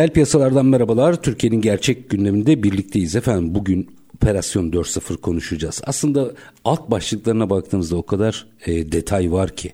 [0.00, 1.22] Reel piyasalardan merhabalar.
[1.22, 3.54] Türkiye'nin gerçek gündeminde birlikteyiz efendim.
[3.54, 5.82] Bugün Operasyon 4.0 konuşacağız.
[5.84, 6.32] Aslında
[6.64, 9.72] alt başlıklarına baktığımızda o kadar e, detay var ki.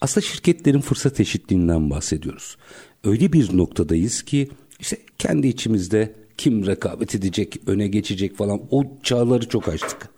[0.00, 2.56] Aslında şirketlerin fırsat eşitliğinden bahsediyoruz.
[3.04, 4.48] Öyle bir noktadayız ki
[4.80, 10.12] işte kendi içimizde kim rekabet edecek, öne geçecek falan o çağları çok açtık.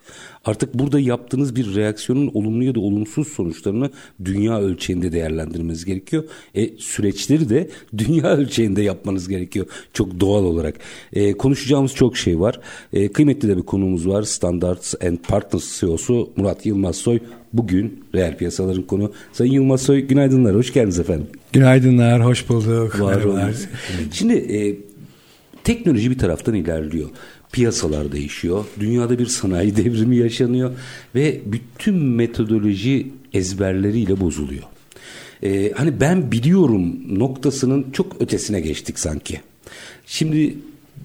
[0.44, 3.90] Artık burada yaptığınız bir reaksiyonun olumlu ya da olumsuz sonuçlarını
[4.24, 6.24] dünya ölçeğinde değerlendirmeniz gerekiyor.
[6.54, 10.74] E, süreçleri de dünya ölçeğinde yapmanız gerekiyor çok doğal olarak.
[11.12, 12.60] E, konuşacağımız çok şey var.
[12.92, 14.22] E, kıymetli de bir konumuz var.
[14.22, 17.18] Standards and Partners CEO'su Murat Yılmazsoy.
[17.52, 19.12] Bugün reel piyasaların konu.
[19.32, 21.26] Sayın Yılmazsoy günaydınlar, hoş geldiniz efendim.
[21.52, 23.00] Günaydınlar, hoş bulduk.
[23.00, 23.22] Var.
[24.12, 24.76] Şimdi e,
[25.64, 27.10] teknoloji bir taraftan ilerliyor
[27.52, 28.64] piyasalar değişiyor.
[28.80, 30.70] Dünyada bir sanayi devrimi yaşanıyor
[31.14, 34.62] ve bütün metodoloji ezberleriyle bozuluyor.
[35.42, 39.40] Ee, hani ben biliyorum noktasının çok ötesine geçtik sanki.
[40.06, 40.54] Şimdi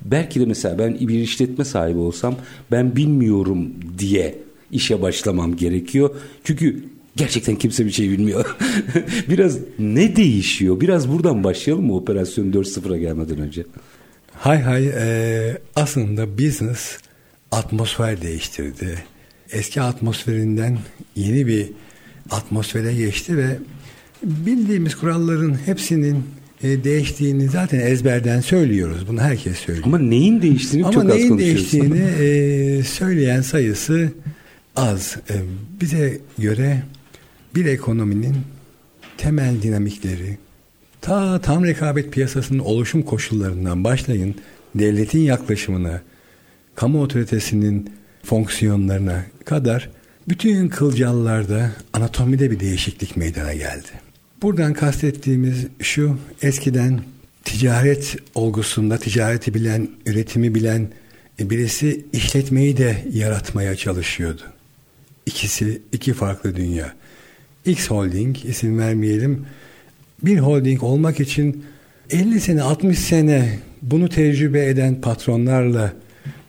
[0.06, 2.36] belki de mesela ben bir işletme sahibi olsam
[2.72, 4.36] ben bilmiyorum diye
[4.72, 6.16] işe başlamam gerekiyor.
[6.44, 6.84] Çünkü
[7.16, 8.58] gerçekten kimse bir şey bilmiyor.
[9.30, 10.82] Biraz ne değişiyor?
[10.82, 13.66] Biraz buradan başlayalım mı operasyon 4.0'a gelmeden önce?
[14.40, 16.98] Hay hay e, aslında business
[17.52, 19.04] atmosfer değiştirdi.
[19.52, 20.78] Eski atmosferinden
[21.16, 21.70] yeni bir
[22.32, 23.58] atmosfere geçti ve
[24.24, 26.24] bildiğimiz kuralların hepsinin
[26.64, 29.08] e, değiştiğini zaten ezberden söylüyoruz.
[29.08, 29.86] Bunu herkes söylüyor.
[29.88, 31.58] Ama neyin değiştiğini Ama çok az neyin konuşuyoruz.
[31.58, 32.00] değiştiğini
[32.80, 34.12] e, söyleyen sayısı
[34.76, 35.18] az.
[35.30, 35.36] E,
[35.82, 36.84] bize göre
[37.56, 38.36] bir ekonominin
[39.18, 40.38] temel dinamikleri,
[41.02, 44.36] Ta tam rekabet piyasasının oluşum koşullarından başlayın
[44.76, 46.02] devletin yaklaşımına,
[46.76, 47.94] kamu otoritesinin
[48.24, 49.90] fonksiyonlarına kadar
[50.28, 53.88] bütün kılcallarda anatomide bir değişiklik meydana geldi.
[54.42, 57.02] Buradan kastettiğimiz şu eskiden
[57.44, 60.90] ticaret olgusunda ticareti bilen, üretimi bilen
[61.40, 64.42] birisi işletmeyi de yaratmaya çalışıyordu.
[65.26, 66.94] İkisi iki farklı dünya.
[67.66, 69.46] X Holding isim vermeyelim
[70.24, 71.64] bir holding olmak için
[72.10, 75.94] 50 sene 60 sene bunu tecrübe eden patronlarla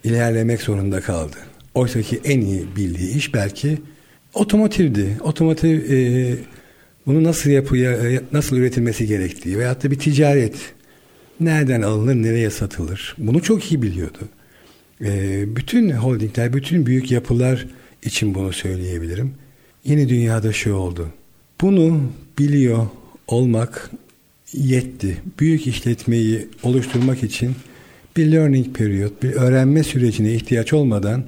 [0.05, 1.37] ilerlemek zorunda kaldı.
[1.75, 3.79] Oysa ki en iyi bildiği iş belki
[4.35, 5.17] otomotivdi.
[5.21, 6.35] Otomotiv e,
[7.07, 7.99] bunu nasıl yapıya
[8.33, 10.57] nasıl üretilmesi gerektiği veyahut da bir ticaret
[11.41, 14.19] nereden alınır nereye satılır bunu çok iyi biliyordu.
[15.05, 17.67] E, bütün holdingler bütün büyük yapılar
[18.03, 19.35] için bunu söyleyebilirim.
[19.85, 21.09] Yeni dünyada şu oldu.
[21.61, 22.01] Bunu
[22.39, 22.87] biliyor
[23.33, 23.91] olmak
[24.53, 25.17] yetti.
[25.41, 27.55] Büyük işletmeyi oluşturmak için
[28.17, 31.25] bir learning period, bir öğrenme sürecine ihtiyaç olmadan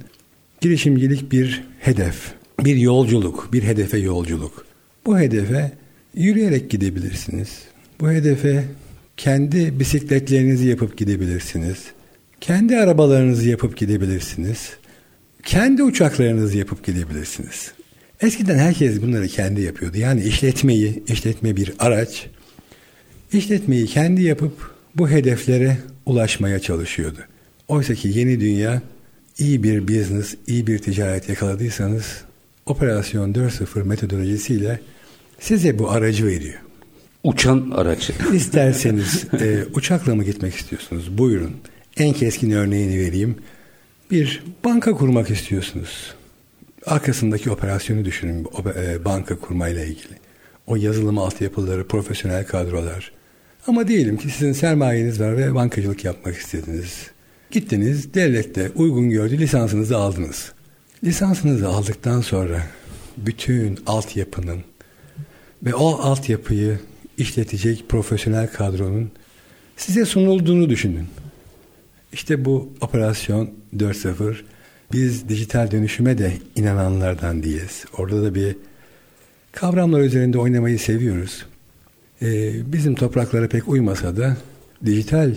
[0.61, 4.65] girişimcilik bir hedef, bir yolculuk, bir hedefe yolculuk.
[5.05, 5.71] Bu hedefe
[6.15, 7.49] yürüyerek gidebilirsiniz.
[7.99, 8.65] Bu hedefe
[9.17, 11.77] kendi bisikletlerinizi yapıp gidebilirsiniz.
[12.41, 14.69] Kendi arabalarınızı yapıp gidebilirsiniz.
[15.43, 17.73] Kendi uçaklarınızı yapıp gidebilirsiniz.
[18.23, 19.97] Eskiden herkes bunları kendi yapıyordu.
[19.97, 22.27] Yani işletmeyi, işletme bir araç,
[23.33, 27.17] işletmeyi kendi yapıp bu hedeflere ulaşmaya çalışıyordu.
[27.67, 28.81] Oysa ki yeni dünya
[29.37, 32.05] iyi bir business, iyi bir ticaret yakaladıysanız
[32.65, 34.79] operasyon 4.0 metodolojisiyle
[35.39, 36.59] size bu aracı veriyor.
[37.23, 38.09] Uçan araç.
[38.33, 41.17] İsterseniz e, uçakla mı gitmek istiyorsunuz?
[41.17, 41.51] Buyurun.
[41.97, 43.35] En keskin örneğini vereyim.
[44.11, 46.13] Bir banka kurmak istiyorsunuz
[46.85, 50.23] arkasındaki operasyonu düşünün e, banka kurmayla ilgili.
[50.67, 53.11] O yazılım altyapıları, profesyonel kadrolar.
[53.67, 57.07] Ama diyelim ki sizin sermayeniz var ve bankacılık yapmak istediniz.
[57.51, 60.51] Gittiniz, devlette uygun gördü, lisansınızı aldınız.
[61.03, 62.63] Lisansınızı aldıktan sonra
[63.17, 64.63] bütün altyapının
[65.63, 66.79] ve o altyapıyı
[67.17, 69.11] işletecek profesyonel kadronun
[69.77, 71.07] size sunulduğunu düşünün.
[72.13, 74.35] İşte bu operasyon 4.0
[74.93, 77.85] biz dijital dönüşüme de inananlardan değiliz.
[77.97, 78.55] Orada da bir
[79.51, 81.45] kavramlar üzerinde oynamayı seviyoruz.
[82.21, 84.37] Ee, bizim topraklara pek uymasa da
[84.85, 85.35] dijital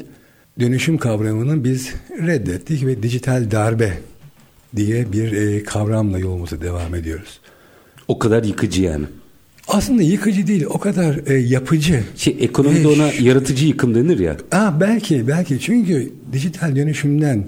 [0.60, 3.98] dönüşüm kavramını biz reddettik ve dijital darbe
[4.76, 7.40] diye bir e, kavramla yolumuza devam ediyoruz.
[8.08, 9.04] O kadar yıkıcı yani.
[9.68, 12.04] Aslında yıkıcı değil, o kadar e, yapıcı.
[12.16, 14.36] Şey, ekonomide Ve ona yaratıcı yıkım denir ya.
[14.52, 17.46] Aa, belki, belki çünkü dijital dönüşümden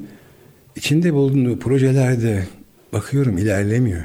[0.78, 2.46] içinde bulunduğu projelerde
[2.92, 4.02] bakıyorum ilerlemiyor.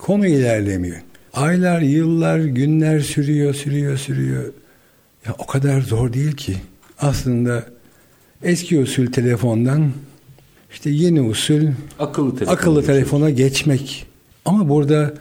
[0.00, 0.96] Konu ilerlemiyor.
[1.32, 4.44] Aylar, yıllar, günler sürüyor, sürüyor, sürüyor.
[5.26, 6.56] Ya o kadar zor değil ki.
[6.98, 7.64] Aslında
[8.42, 9.92] eski usul telefondan
[10.72, 11.66] işte yeni usul
[11.98, 12.52] Akıllı telefon.
[12.54, 14.06] akıllı telefona geçmek.
[14.44, 15.14] Ama burada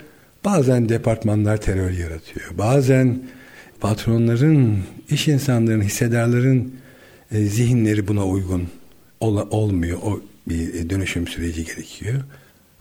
[0.46, 2.58] bazen departmanlar terör yaratıyor.
[2.58, 3.20] Bazen
[3.80, 4.78] patronların,
[5.10, 6.74] iş insanların, hissedarların
[7.32, 8.64] e, zihinleri buna uygun
[9.20, 9.98] ola- olmuyor.
[10.04, 12.22] O bir e, dönüşüm süreci gerekiyor.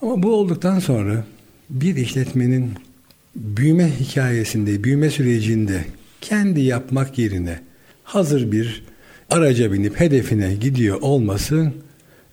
[0.02, 1.24] Ama bu olduktan sonra
[1.70, 2.70] bir işletmenin
[3.36, 5.84] büyüme hikayesinde, büyüme sürecinde
[6.20, 7.60] kendi yapmak yerine
[8.04, 8.84] hazır bir
[9.30, 11.72] araca binip hedefine gidiyor olması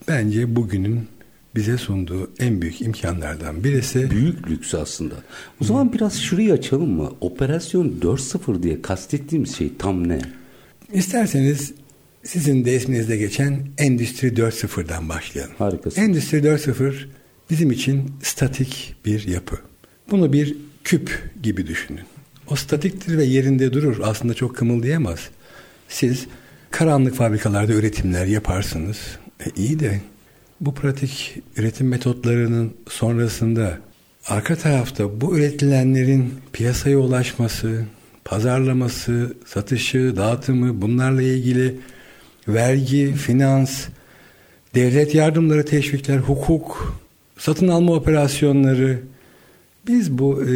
[0.07, 1.07] bence bugünün
[1.55, 4.11] bize sunduğu en büyük imkanlardan birisi.
[4.11, 5.15] Büyük lüks aslında.
[5.61, 7.11] O zaman biraz şurayı açalım mı?
[7.21, 10.19] Operasyon 4.0 diye kastettiğimiz şey tam ne?
[10.93, 11.73] İsterseniz
[12.23, 15.53] sizin de isminizde geçen Endüstri 4.0'dan başlayalım.
[15.57, 16.01] Harikasın.
[16.01, 16.93] Endüstri 4.0
[17.49, 19.55] bizim için statik bir yapı.
[20.11, 22.03] Bunu bir küp gibi düşünün.
[22.49, 23.99] O statiktir ve yerinde durur.
[24.03, 25.19] Aslında çok kımıldayamaz.
[25.87, 26.25] Siz
[26.71, 28.97] karanlık fabrikalarda üretimler yaparsınız.
[29.45, 30.01] E, iyi de
[30.61, 33.79] bu pratik üretim metotlarının sonrasında
[34.27, 37.85] arka tarafta bu üretilenlerin piyasaya ulaşması,
[38.25, 41.75] pazarlaması, satışı, dağıtımı bunlarla ilgili
[42.47, 43.85] vergi, finans,
[44.75, 46.99] devlet yardımları, teşvikler, hukuk,
[47.37, 48.99] satın alma operasyonları
[49.87, 50.53] biz bu e,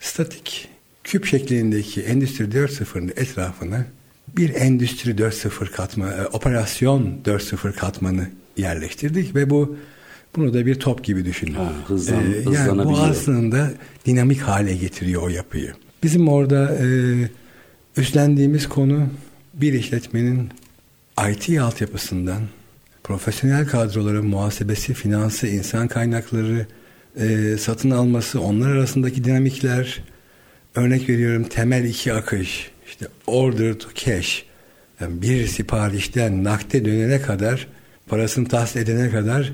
[0.00, 0.68] statik
[1.04, 3.86] küp şeklindeki Endüstri 4.0'ın etrafına
[4.36, 9.76] bir Endüstri 4.0 katma, e, operasyon 4.0 katmanı yerleştirdik ve bu
[10.36, 11.54] bunu da bir top gibi düşünün.
[11.54, 12.22] Ha, hızlan-
[12.52, 13.70] yani bu aslında
[14.06, 15.72] dinamik hale getiriyor o yapıyı.
[16.02, 16.86] Bizim orada e,
[17.96, 19.06] üstlendiğimiz konu
[19.54, 20.48] bir işletmenin
[21.20, 22.42] IT altyapısından
[23.04, 26.66] profesyonel kadroların muhasebesi, finansı, insan kaynakları,
[27.16, 30.02] e, satın alması, onlar arasındaki dinamikler,
[30.74, 34.44] örnek veriyorum temel iki akış, işte order to cash,
[35.00, 37.68] yani bir siparişten nakde dönene kadar,
[38.08, 39.52] parasını tahsil edene kadar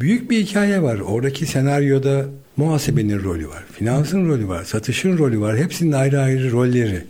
[0.00, 0.98] büyük bir hikaye var.
[0.98, 7.04] Oradaki senaryoda muhasebenin rolü var, finansın rolü var, satışın rolü var, hepsinin ayrı ayrı rolleri.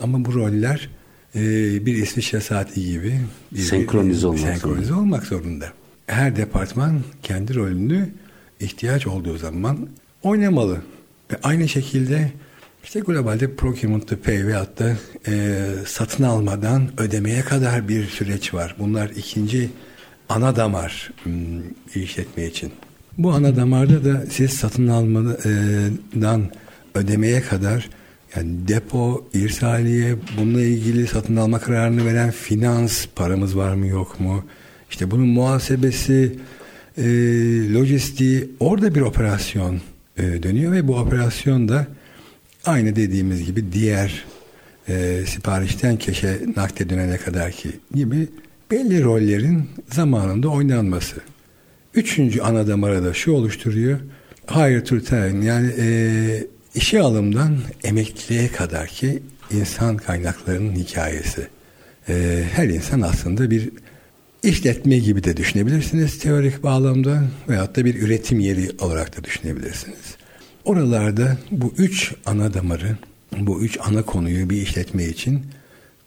[0.00, 0.88] Ama bu roller
[1.34, 1.40] e,
[1.86, 3.20] bir İsviçre saati gibi
[3.52, 5.72] bir, Senkronize olmak senkronize olmak zorunda.
[6.06, 8.08] Her departman kendi rolünü
[8.60, 9.88] ihtiyaç olduğu zaman
[10.22, 10.82] oynamalı.
[11.32, 12.32] Ve aynı şekilde
[12.84, 14.96] işte globalde procurement to pay veyahut da
[15.28, 18.76] e, satın almadan ödemeye kadar bir süreç var.
[18.78, 19.70] Bunlar ikinci
[20.28, 21.32] ana damar hmm,
[21.94, 22.72] işletme için.
[23.18, 26.50] Bu ana damarda da siz satın almadan
[26.94, 27.88] ödemeye kadar
[28.36, 34.44] yani depo, irsaliye, bununla ilgili satın alma kararını veren finans, paramız var mı yok mu?
[34.90, 36.36] İşte bunun muhasebesi,
[36.98, 37.04] e,
[37.72, 39.80] lojistiği, orada bir operasyon
[40.16, 41.86] e, dönüyor ve bu operasyon da
[42.64, 44.24] aynı dediğimiz gibi diğer
[44.88, 48.28] e, siparişten keşe nakde dönene kadar ki gibi
[48.70, 51.16] belli rollerin zamanında oynanması.
[51.94, 53.98] Üçüncü ana damarı da şu oluşturuyor.
[54.50, 61.48] Higher to return yani e, işe alımdan emekliliğe kadar ki insan kaynaklarının hikayesi.
[62.08, 63.70] E, her insan aslında bir
[64.42, 70.16] işletme gibi de düşünebilirsiniz teorik bağlamda veyahut da bir üretim yeri olarak da düşünebilirsiniz.
[70.64, 72.96] Oralarda bu üç ana damarı,
[73.38, 75.46] bu üç ana konuyu bir işletme için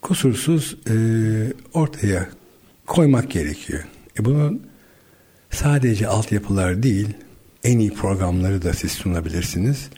[0.02, 0.94] kusursuz e,
[1.72, 2.28] ortaya
[2.86, 3.84] koymak gerekiyor.
[4.18, 4.62] E bunun
[5.50, 7.08] sadece altyapılar değil,
[7.64, 9.88] en iyi programları da siz sunabilirsiniz.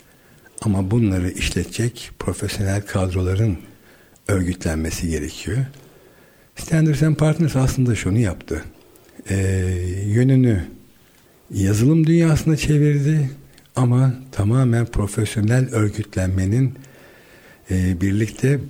[0.62, 3.58] Ama bunları işletecek profesyonel kadroların
[4.28, 5.58] örgütlenmesi gerekiyor.
[6.56, 8.64] Standards Partners aslında şunu yaptı.
[9.30, 9.36] E,
[10.06, 10.64] yönünü
[11.50, 13.30] yazılım dünyasına çevirdi
[13.76, 16.74] ama tamamen profesyonel örgütlenmenin
[17.70, 18.60] e, birlikte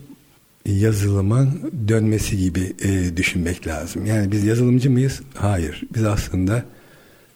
[0.66, 1.46] yazılıma
[1.88, 4.06] dönmesi gibi e, düşünmek lazım.
[4.06, 5.20] Yani biz yazılımcı mıyız?
[5.34, 5.82] Hayır.
[5.94, 6.64] Biz aslında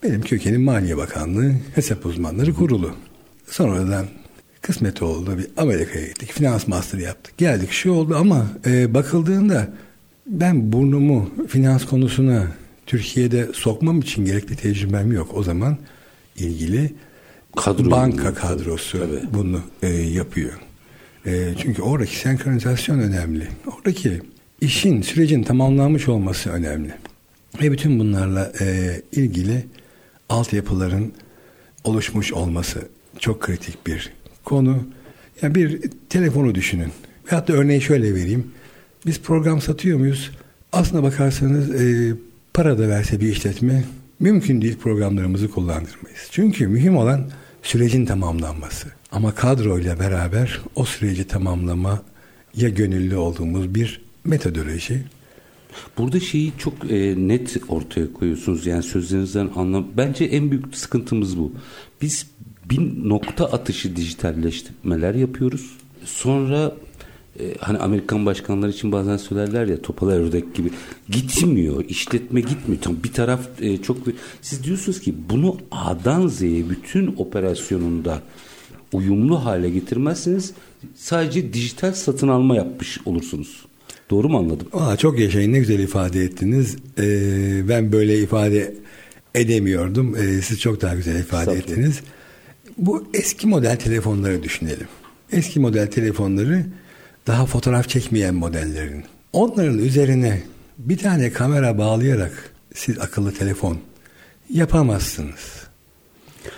[0.02, 2.94] benim kökenim Maliye Bakanlığı Hesap Uzmanları Kurulu.
[3.46, 4.06] Sonradan
[4.62, 5.38] kısmet oldu.
[5.38, 6.32] Bir Amerika'ya gittik.
[6.32, 7.38] Finans master yaptık.
[7.38, 9.68] Geldik şu oldu ama e, bakıldığında
[10.26, 12.46] ben burnumu finans konusuna
[12.86, 15.30] Türkiye'de sokmam için gerekli tecrübem yok.
[15.34, 15.78] O zaman
[16.36, 16.92] ilgili
[17.56, 19.34] Kadro banka kadrosu Tabii.
[19.34, 20.52] bunu e, yapıyor.
[21.26, 23.48] E, çünkü oradaki senkronizasyon önemli.
[23.66, 24.22] Oradaki
[24.60, 26.94] işin, sürecin tamamlanmış olması önemli.
[27.62, 29.66] Ve bütün bunlarla e, ilgili
[30.28, 31.12] altyapıların
[31.84, 32.88] oluşmuş olması
[33.18, 34.12] çok kritik bir
[34.50, 34.76] konu.
[35.42, 36.92] Yani bir telefonu düşünün.
[37.30, 38.50] Veyahut da örneği şöyle vereyim.
[39.06, 40.30] Biz program satıyor muyuz?
[40.72, 42.14] Aslına bakarsanız e,
[42.54, 43.84] para da verse bir işletme
[44.20, 46.28] mümkün değil programlarımızı kullandırmayız.
[46.30, 47.30] Çünkü mühim olan
[47.62, 48.88] sürecin tamamlanması.
[49.12, 52.02] Ama kadroyla beraber o süreci tamamlama
[52.56, 55.04] ya gönüllü olduğumuz bir metodoloji.
[55.98, 58.66] Burada şeyi çok e, net ortaya koyuyorsunuz.
[58.66, 59.86] Yani sözlerinizden anlam.
[59.96, 61.52] Bence en büyük sıkıntımız bu.
[62.02, 62.26] Biz
[62.70, 65.70] bir nokta atışı dijitalleştirmeler yapıyoruz.
[66.04, 66.72] Sonra
[67.40, 70.70] e, hani Amerikan başkanları için bazen söylerler ya topala ördek gibi
[71.08, 73.96] gitmiyor işletme gitmiyor tam bir taraf e, çok
[74.42, 78.22] siz diyorsunuz ki bunu A'dan Z'ye bütün operasyonunda
[78.92, 80.52] uyumlu hale getirmezseniz
[80.94, 83.66] sadece dijital satın alma yapmış olursunuz.
[84.10, 84.66] Doğru mu anladım?
[84.72, 86.76] Aa, çok yaşayın ne güzel ifade ettiniz.
[86.98, 88.74] Ee, ben böyle ifade
[89.34, 90.16] edemiyordum.
[90.16, 92.00] Ee, siz çok daha güzel ifade ettiniz.
[92.78, 94.88] Bu eski model telefonları düşünelim.
[95.32, 96.66] Eski model telefonları
[97.26, 99.04] daha fotoğraf çekmeyen modellerin.
[99.32, 100.42] Onların üzerine
[100.78, 103.78] bir tane kamera bağlayarak siz akıllı telefon
[104.50, 105.60] yapamazsınız.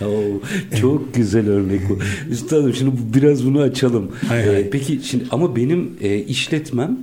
[0.01, 0.41] Oo,
[0.81, 1.99] çok güzel örnek bu.
[2.31, 4.11] Üstadım şimdi biraz bunu açalım.
[4.29, 4.61] Hay hay.
[4.61, 6.99] Ee, peki şimdi ama benim e, işletmem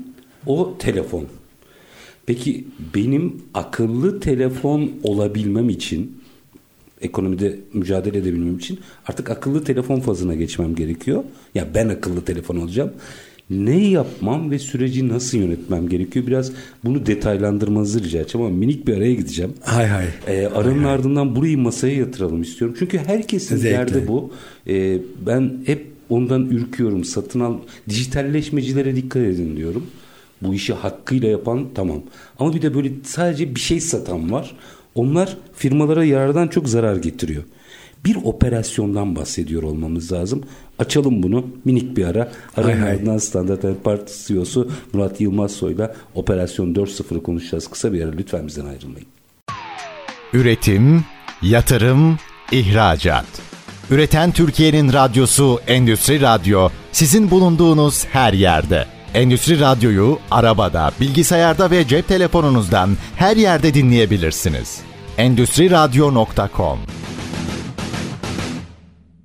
[0.46, 1.26] o telefon.
[2.26, 6.19] Peki benim akıllı telefon olabilmem için
[7.02, 11.24] ekonomide mücadele edebilmem için artık akıllı telefon fazına geçmem gerekiyor.
[11.56, 12.92] Ya ben akıllı telefon olacağım
[13.50, 16.28] ne yapmam ve süreci nasıl yönetmem gerekiyor?
[16.28, 16.52] Biraz
[16.86, 19.54] bunu detaylandırmanızı rica edeceğim ama minik bir araya gideceğim.
[19.62, 20.06] Hay hay.
[20.28, 21.36] Ee, aranın hay ardından hay.
[21.36, 22.76] burayı masaya yatıralım istiyorum.
[22.80, 23.78] Çünkü herkesin Zevkli.
[23.78, 24.32] derdi bu.
[24.68, 27.04] Ee, ben hep ondan ürküyorum.
[27.04, 27.54] Satın al,
[27.90, 29.86] dijitalleşmecilere dikkat edin diyorum.
[30.42, 32.02] Bu işi hakkıyla yapan tamam.
[32.40, 34.56] Ama bir de böyle sadece bir şey satan var.
[35.00, 37.44] Onlar firmalara yarardan çok zarar getiriyor
[38.06, 40.44] bir operasyondan bahsediyor olmamız lazım.
[40.80, 42.32] Açalım bunu minik bir ara.
[42.58, 47.68] Aranın ardından Standart Parti CEO'su Murat Yılmaz Soy'la Operasyon 4.0'ı konuşacağız.
[47.68, 49.08] Kısa bir ara lütfen bizden ayrılmayın.
[50.34, 51.06] Üretim,
[51.42, 52.18] yatırım,
[52.52, 53.26] ihracat.
[53.92, 58.86] Üreten Türkiye'nin radyosu Endüstri Radyo sizin bulunduğunuz her yerde.
[59.14, 64.89] Endüstri Radyo'yu arabada, bilgisayarda ve cep telefonunuzdan her yerde dinleyebilirsiniz.
[65.20, 66.80] Endüstri Radyo.com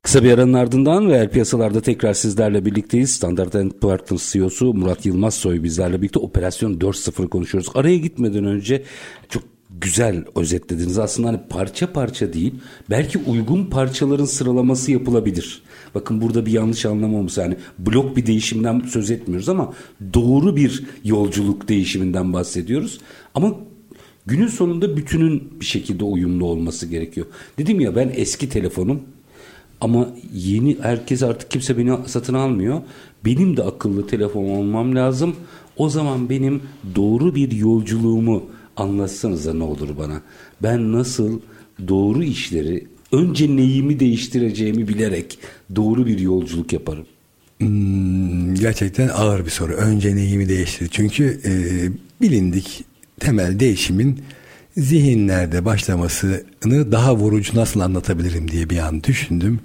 [0.03, 3.11] Kısa bir aranın ardından ve piyasalarda tekrar sizlerle birlikteyiz.
[3.11, 7.71] Standard Poor's CEO'su Murat Yılmaz Soy bizlerle birlikte Operasyon 4.0 konuşuyoruz.
[7.75, 8.83] Araya gitmeden önce
[9.29, 10.99] çok güzel özetlediniz.
[10.99, 12.55] Aslında hani parça parça değil,
[12.91, 15.63] belki uygun parçaların sıralaması yapılabilir.
[15.95, 19.73] Bakın burada bir yanlış anlamamız yani blok bir değişimden söz etmiyoruz ama
[20.15, 23.01] doğru bir yolculuk değişiminden bahsediyoruz.
[23.35, 23.55] Ama
[24.27, 27.27] günün sonunda bütünün bir şekilde uyumlu olması gerekiyor.
[27.59, 29.03] Dedim ya ben eski telefonum
[29.81, 32.81] ama yeni herkes artık kimse beni satın almıyor.
[33.25, 35.37] Benim de akıllı telefon olmam lazım.
[35.77, 36.63] O zaman benim
[36.97, 38.45] doğru bir yolculuğumu
[38.77, 40.23] anlatsanıza ne olur bana.
[40.63, 41.41] Ben nasıl
[41.89, 45.39] doğru işleri önce neyimi değiştireceğimi bilerek
[45.77, 47.07] doğru bir yolculuk yaparım.
[47.59, 49.73] Hmm, gerçekten ağır bir soru.
[49.73, 50.89] Önce neyimi değiştir?
[50.91, 51.53] Çünkü e,
[52.23, 52.85] bilindik
[53.21, 54.25] temel değişimin
[54.77, 59.61] zihinlerde başlamasını daha vurucu nasıl anlatabilirim diye bir an düşündüm.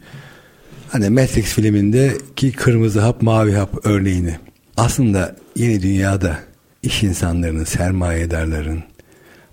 [0.89, 4.35] Hani Matrix filmindeki kırmızı hap mavi hap örneğini.
[4.77, 6.39] Aslında yeni dünyada
[6.83, 8.83] iş insanlarının, sermayedarların,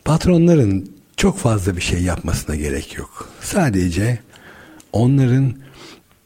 [0.05, 3.31] patronların çok fazla bir şey yapmasına gerek yok.
[3.41, 4.19] Sadece
[4.93, 5.55] onların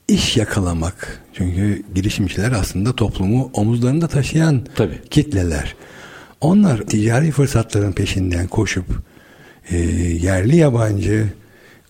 [0.08, 1.20] iş yakalamak.
[1.32, 4.98] Çünkü girişimciler aslında toplumu omuzlarında taşıyan Tabii.
[5.10, 5.76] kitleler.
[6.40, 8.86] Onlar ticari fırsatların peşinden koşup
[9.70, 9.76] e,
[10.22, 11.26] yerli yabancı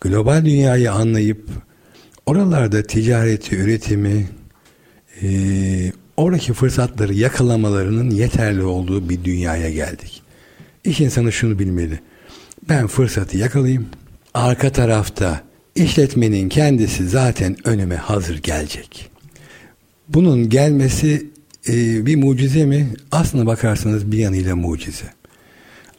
[0.00, 1.48] global dünyayı anlayıp
[2.26, 4.28] oralarda ticareti, üretimi
[5.22, 5.28] e,
[6.16, 10.22] oradaki fırsatları yakalamalarının yeterli olduğu bir dünyaya geldik.
[10.84, 12.00] İş insanı şunu bilmeli.
[12.68, 13.86] Ben fırsatı yakalayayım.
[14.34, 15.40] Arka tarafta
[15.74, 19.10] işletmenin kendisi zaten önüme hazır gelecek.
[20.08, 21.26] Bunun gelmesi
[21.70, 22.88] e, bir mucize mi?
[23.12, 25.06] Aslına bakarsanız bir yanıyla mucize.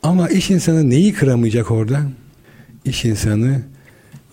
[0.04, 2.02] Ama iş insanı neyi kıramayacak orada?
[2.86, 3.62] İş insanı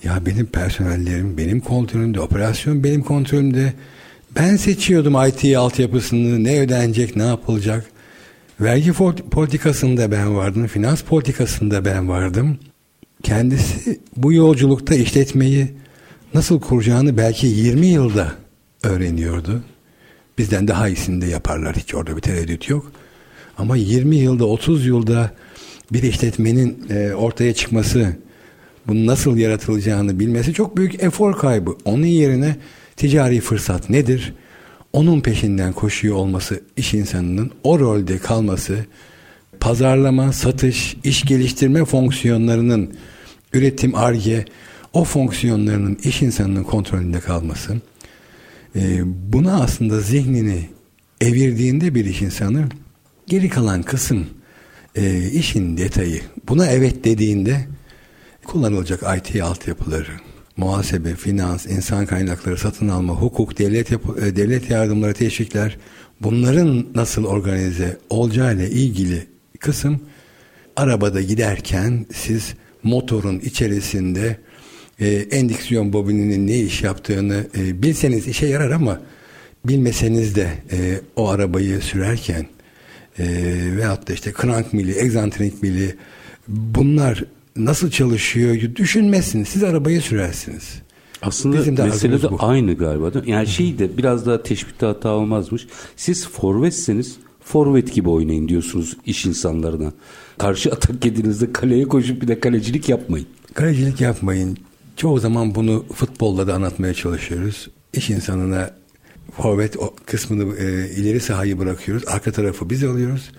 [0.05, 3.73] ya benim personellerim benim kontrolümde, operasyon benim kontrolümde.
[4.37, 7.87] Ben seçiyordum IT altyapısını, ne ödenecek, ne yapılacak.
[8.61, 8.93] Vergi
[9.31, 12.59] politikasında ben vardım, finans politikasında ben vardım.
[13.23, 15.67] Kendisi bu yolculukta işletmeyi
[16.35, 18.33] nasıl kuracağını belki 20 yılda
[18.83, 19.63] öğreniyordu.
[20.39, 21.77] Bizden daha iyisini de yaparlar.
[21.77, 22.93] Hiç orada bir tereddüt yok.
[23.59, 25.31] Ama 20 yılda 30 yılda
[25.93, 28.17] bir işletmenin e, ortaya çıkması
[28.87, 31.71] bunun nasıl yaratılacağını bilmesi çok büyük efor kaybı.
[31.85, 32.57] Onun yerine
[32.97, 34.35] ticari fırsat nedir?
[34.93, 38.87] Onun peşinden koşuyor olması iş insanının o rolde kalması
[39.61, 42.95] pazarlama, satış, iş geliştirme fonksiyonlarının
[43.53, 44.45] üretim, arge
[44.93, 47.77] o fonksiyonlarının iş insanının kontrolünde kalması
[48.77, 49.01] e,
[49.33, 50.69] buna aslında zihnini
[51.21, 52.69] evirdiğinde bir iş insanı
[53.27, 54.27] geri kalan kısım
[54.95, 56.23] e, işin detayı.
[56.49, 57.67] Buna evet dediğinde
[58.45, 60.13] kullanılacak IT altyapıları,
[60.57, 65.79] muhasebe, finans, insan kaynakları, satın alma, hukuk, devlet yapı, e, devlet yardımları, teşvikler
[66.21, 69.27] bunların nasıl organize olacağıyla ilgili
[69.61, 70.01] kısım
[70.77, 74.39] arabada giderken siz motorun içerisinde
[75.01, 79.01] e, endüksiyon bobininin ne iş yaptığını e, bilseniz işe yarar ama
[79.65, 82.47] bilmeseniz de e, o arabayı sürerken
[83.19, 83.27] e,
[83.77, 85.95] veyahut da işte crank mili, egzantrik mili
[86.49, 87.25] bunlar
[87.57, 89.49] nasıl çalışıyor düşünmezsiniz.
[89.49, 90.83] Siz arabayı sürersiniz.
[91.23, 92.37] Aslında Bizim de mesele de bu.
[92.41, 93.15] aynı galiba.
[93.15, 93.31] Değil mi?
[93.31, 95.67] Yani şey de biraz daha teşbihte hata olmazmış.
[95.97, 99.93] Siz forvetseniz forvet gibi oynayın diyorsunuz iş insanlarına.
[100.39, 103.27] Karşı atak yediğinizde kaleye koşup bir de kalecilik yapmayın.
[103.55, 104.59] Kalecilik yapmayın.
[104.99, 107.69] Çoğu zaman bunu futbolda da anlatmaya çalışıyoruz.
[107.93, 108.71] İş insanına
[109.33, 109.77] forvet
[110.07, 112.05] kısmını e, ileri sahayı bırakıyoruz.
[112.09, 113.31] Arka tarafı biz alıyoruz.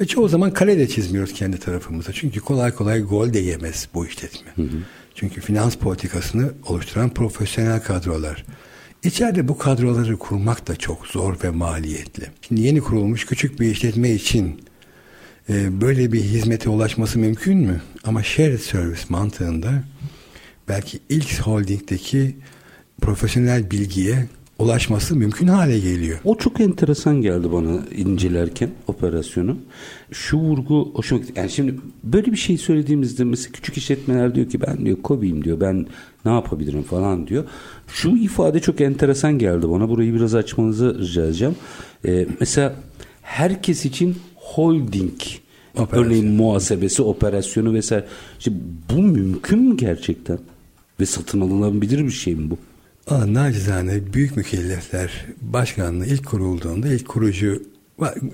[0.00, 2.12] Ve çoğu zaman kale de çizmiyoruz kendi tarafımıza.
[2.12, 4.50] Çünkü kolay kolay gol de yemez bu işletme.
[4.56, 4.82] Hı hı.
[5.14, 8.44] Çünkü finans politikasını oluşturan profesyonel kadrolar.
[9.04, 12.26] İçeride bu kadroları kurmak da çok zor ve maliyetli.
[12.48, 14.60] Şimdi yeni kurulmuş küçük bir işletme için
[15.48, 17.82] e, böyle bir hizmete ulaşması mümkün mü?
[18.04, 19.84] Ama shared service mantığında
[20.68, 22.36] belki ilk holdingdeki
[23.00, 26.18] profesyonel bilgiye ulaşması mümkün hale geliyor.
[26.24, 29.56] O çok enteresan geldi bana incelerken operasyonu.
[30.12, 31.32] Şu vurgu hoşuma gitti.
[31.36, 35.60] Yani şimdi böyle bir şey söylediğimizde mesela küçük işletmeler diyor ki ben diyor kobiyim diyor
[35.60, 35.86] ben
[36.24, 37.44] ne yapabilirim falan diyor.
[37.88, 39.88] Şu ifade çok enteresan geldi bana.
[39.88, 41.56] Burayı biraz açmanızı rica edeceğim.
[42.06, 42.74] Ee, mesela
[43.22, 45.20] herkes için holding
[45.74, 46.04] Operasyon.
[46.04, 48.04] örneğin muhasebesi, operasyonu vesaire.
[48.38, 48.52] İşte
[48.92, 50.38] bu mümkün mü gerçekten?
[51.00, 52.58] Ve satın alınabilir bir şey mi bu?
[53.06, 57.62] Aa, nacizane büyük mükellefler başkanlığı ilk kurulduğunda ilk kurucu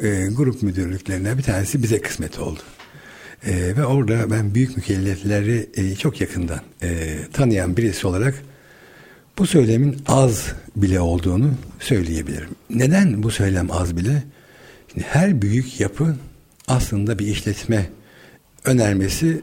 [0.03, 2.61] e, grup müdürlüklerinden bir tanesi bize kısmet oldu.
[3.47, 8.43] E, ve orada ben büyük mükellefleri e, çok yakından e, tanıyan birisi olarak
[9.39, 11.51] bu söylemin az bile olduğunu
[11.81, 12.51] söyleyebilirim.
[12.71, 14.23] Neden bu söylem az bile?
[14.93, 16.17] Şimdi her büyük yapı
[16.69, 17.91] aslında bir işletme
[18.65, 19.43] önermesi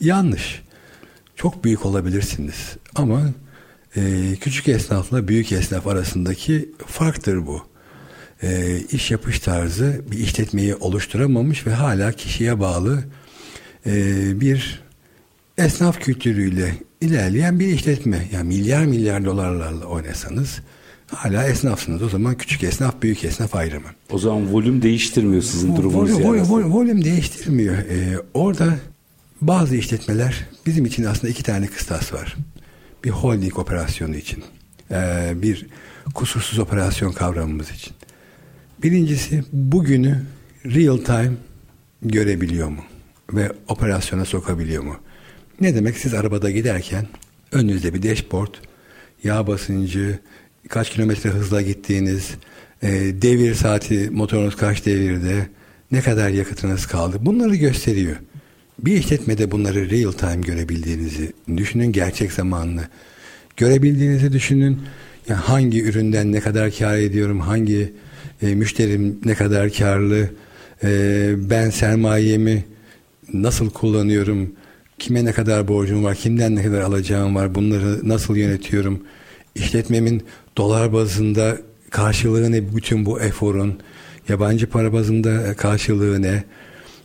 [0.00, 0.65] yanlış.
[1.36, 3.22] Çok büyük olabilirsiniz ama
[3.96, 4.00] e,
[4.40, 7.62] küçük esnafla büyük esnaf arasındaki farktır bu.
[8.42, 13.04] E, iş yapış tarzı bir işletmeyi oluşturamamış ve hala kişiye bağlı
[13.86, 13.92] e,
[14.40, 14.82] bir
[15.58, 18.28] esnaf kültürüyle ilerleyen bir işletme.
[18.32, 20.60] Yani milyar milyar dolarlarla oynasanız
[21.06, 22.02] hala esnafsınız.
[22.02, 23.88] O zaman küçük esnaf, büyük esnaf ayrımı.
[24.10, 26.12] O zaman volüm değiştirmiyor sizin durumunuz.
[26.12, 27.76] Volüm, volüm, volüm, volüm değiştirmiyor.
[27.76, 28.78] Ee, orada
[29.40, 32.36] bazı işletmeler bizim için aslında iki tane kıstas var
[33.06, 34.44] bir holding operasyonu için,
[34.90, 35.66] e, bir
[36.14, 37.92] kusursuz operasyon kavramımız için.
[38.82, 40.22] Birincisi bugünü
[40.64, 41.32] real time
[42.02, 42.84] görebiliyor mu?
[43.32, 44.96] Ve operasyona sokabiliyor mu?
[45.60, 45.98] Ne demek?
[45.98, 47.06] Siz arabada giderken
[47.52, 48.54] önünüzde bir dashboard,
[49.24, 50.18] yağ basıncı,
[50.68, 52.34] kaç kilometre hızla gittiğiniz,
[52.82, 52.88] e,
[53.22, 55.46] devir saati, motorunuz kaç devirde,
[55.92, 58.16] ne kadar yakıtınız kaldı bunları gösteriyor.
[58.78, 62.80] Bir işletmede bunları real time görebildiğinizi düşünün, gerçek zamanlı.
[63.56, 64.78] Görebildiğinizi düşünün.
[65.28, 67.92] Yani hangi üründen ne kadar kar ediyorum, hangi
[68.42, 70.30] e, müşterim ne kadar karlı,
[70.84, 72.64] e, ben sermayemi
[73.32, 74.52] nasıl kullanıyorum,
[74.98, 79.02] kime ne kadar borcum var, kimden ne kadar alacağım var, bunları nasıl yönetiyorum,
[79.54, 80.22] işletmemin
[80.56, 81.58] dolar bazında
[81.90, 82.76] karşılığı ne?
[82.76, 83.78] Bütün bu eforun,
[84.28, 86.44] yabancı para bazında karşılığı ne,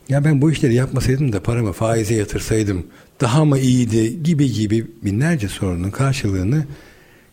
[0.10, 2.88] ya ben bu işleri yapmasaydım da paramı faize yatırsaydım
[3.22, 6.66] daha mı iyiydi gibi gibi binlerce sorunun karşılığını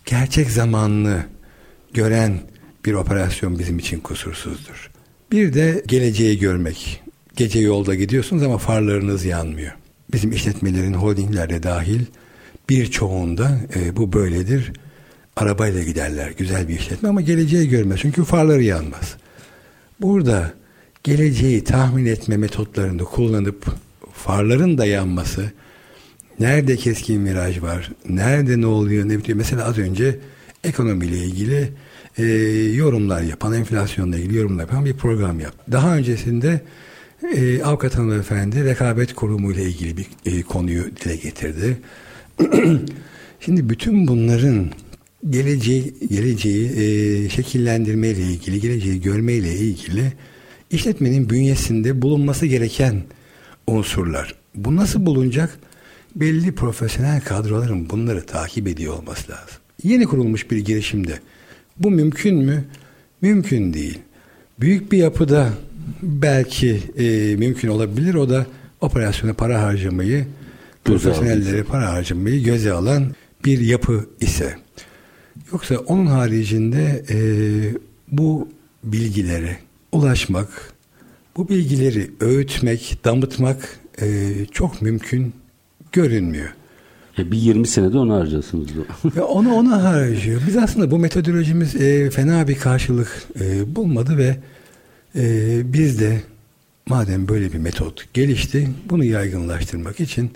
[0.07, 1.23] gerçek zamanlı
[1.95, 2.41] gören
[2.85, 4.91] bir operasyon bizim için kusursuzdur.
[5.33, 7.03] Bir de geleceği görmek.
[7.37, 9.73] Gece yolda gidiyorsunuz ama farlarınız yanmıyor.
[10.13, 12.01] Bizim işletmelerin holdinglerde dahil
[12.69, 14.73] birçoğunda e, bu böyledir.
[15.37, 19.17] Arabayla giderler güzel bir işletme ama geleceği görmez çünkü farları yanmaz.
[20.01, 20.53] Burada
[21.05, 23.67] geleceği tahmin etme metotlarını kullanıp
[24.13, 25.53] farların da yanması,
[26.41, 29.39] nerede keskin viraj var, nerede ne oluyor, ne bitiyor.
[29.39, 30.19] Mesela az önce
[30.65, 31.73] ekonomiyle ilgili
[32.19, 32.25] e,
[32.75, 35.73] yorumlar yapan, enflasyonla ilgili yorumlar yapan bir program yaptı.
[35.73, 36.61] Daha öncesinde
[37.35, 41.79] e, avukat hanımefendi rekabet kurumu ile ilgili bir e, konuyu dile getirdi.
[43.41, 44.71] Şimdi bütün bunların
[45.31, 50.13] geleceği geleceği e, şekillendirme ile ilgili, geleceği görme ile ilgili
[50.71, 53.03] işletmenin bünyesinde bulunması gereken
[53.67, 54.35] unsurlar.
[54.55, 55.59] Bu nasıl bulunacak?
[56.17, 59.57] Belli profesyonel kadroların bunları takip ediyor olması lazım.
[59.83, 61.19] Yeni kurulmuş bir girişimde
[61.77, 62.65] bu mümkün mü?
[63.21, 63.99] Mümkün değil.
[64.61, 65.53] Büyük bir yapıda
[66.03, 68.15] belki e, mümkün olabilir.
[68.15, 68.47] O da
[68.81, 70.27] operasyona para harcamayı,
[70.85, 74.57] profesyonellere para harcamayı göze alan bir yapı ise.
[75.53, 77.19] Yoksa onun haricinde e,
[78.13, 78.49] bu
[78.85, 79.59] bilgilere
[79.99, 80.73] ulaşmak,
[81.37, 85.33] bu bilgileri öğütmek, damıtmak e, çok mümkün
[85.93, 86.49] görünmüyor.
[87.19, 88.69] E bir 20 senede onu harcasınız.
[89.17, 90.41] Ve onu ona harcıyor.
[90.47, 94.37] Biz aslında bu metodolojimiz e, fena bir karşılık e, bulmadı ve
[95.17, 96.21] e, biz de
[96.87, 100.31] madem böyle bir metot gelişti, bunu yaygınlaştırmak için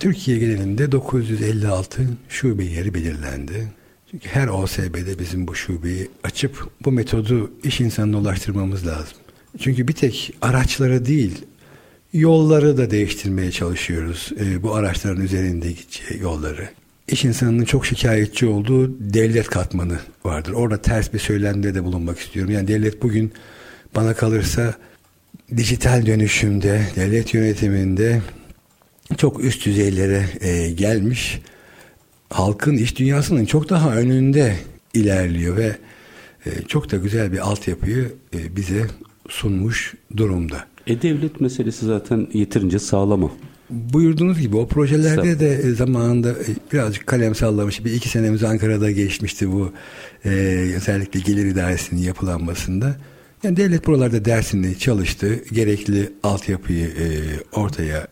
[0.00, 3.68] Türkiye genelinde 956 şube yeri belirlendi.
[4.12, 9.16] Çünkü her OSB'de bizim bu şubeyi açıp bu metodu iş insanına ulaştırmamız lazım.
[9.58, 11.44] Çünkü bir tek araçları değil,
[12.12, 14.32] yolları da değiştirmeye çalışıyoruz.
[14.40, 16.68] E, bu araçların üzerinde gideceği yolları.
[17.08, 20.52] İş insanının çok şikayetçi olduğu devlet katmanı vardır.
[20.52, 22.52] Orada ters bir söylemde de bulunmak istiyorum.
[22.52, 23.32] Yani devlet bugün
[23.94, 24.74] bana kalırsa
[25.56, 28.22] dijital dönüşümde, devlet yönetiminde
[29.16, 31.40] çok üst düzeylere e, gelmiş.
[32.32, 34.56] Halkın iş dünyasının çok daha önünde
[34.94, 35.76] ilerliyor ve
[36.46, 38.86] e, çok da güzel bir altyapıyı e, bize
[39.28, 40.64] sunmuş durumda.
[40.86, 43.30] E devlet meselesi zaten yeterince sağlama.
[43.70, 46.34] Buyurduğunuz gibi o projelerde de e, zamanında
[46.72, 47.84] birazcık kalem sallamış.
[47.84, 49.72] Bir iki senemiz Ankara'da geçmişti bu
[50.24, 50.28] e,
[50.76, 52.96] özellikle gelir idaresinin yapılanmasında.
[53.42, 55.44] Yani devlet buralarda dersini çalıştı.
[55.52, 57.06] Gerekli altyapıyı e,
[57.52, 58.06] ortaya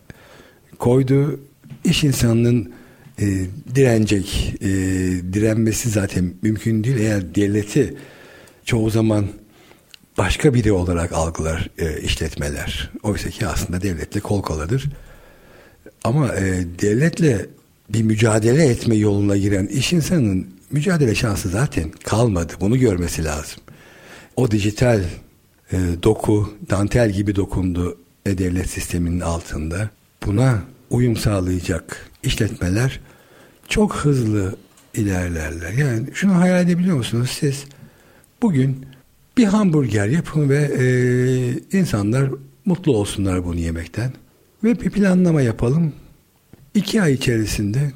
[0.79, 1.41] koydu.
[1.85, 2.73] İş insanının
[3.21, 4.69] e, direnecek, e,
[5.33, 6.97] direnmesi zaten mümkün değil.
[6.97, 7.95] Eğer devleti
[8.65, 9.27] çoğu zaman
[10.19, 12.91] başka biri olarak algılar e, işletmeler.
[13.03, 14.91] Oysa ki aslında devletle kol koladır.
[16.05, 17.47] Ama e, devletle
[17.89, 22.53] bir mücadele etme yoluna giren iş insanının mücadele şansı zaten kalmadı.
[22.61, 23.61] Bunu görmesi lazım.
[24.37, 25.01] O dijital
[25.73, 29.91] e, doku, dantel gibi dokundu e, devlet sisteminin altında.
[30.27, 33.01] Buna uyum sağlayacak işletmeler
[33.71, 34.57] çok hızlı
[34.95, 35.73] ilerlerler.
[35.73, 37.65] Yani şunu hayal edebiliyor musunuz siz?
[38.43, 38.87] Bugün
[39.37, 42.31] bir hamburger yapın ve e, insanlar
[42.65, 44.13] mutlu olsunlar bunu yemekten.
[44.65, 45.93] Ve bir planlama yapalım.
[46.75, 47.93] İki ay içerisinde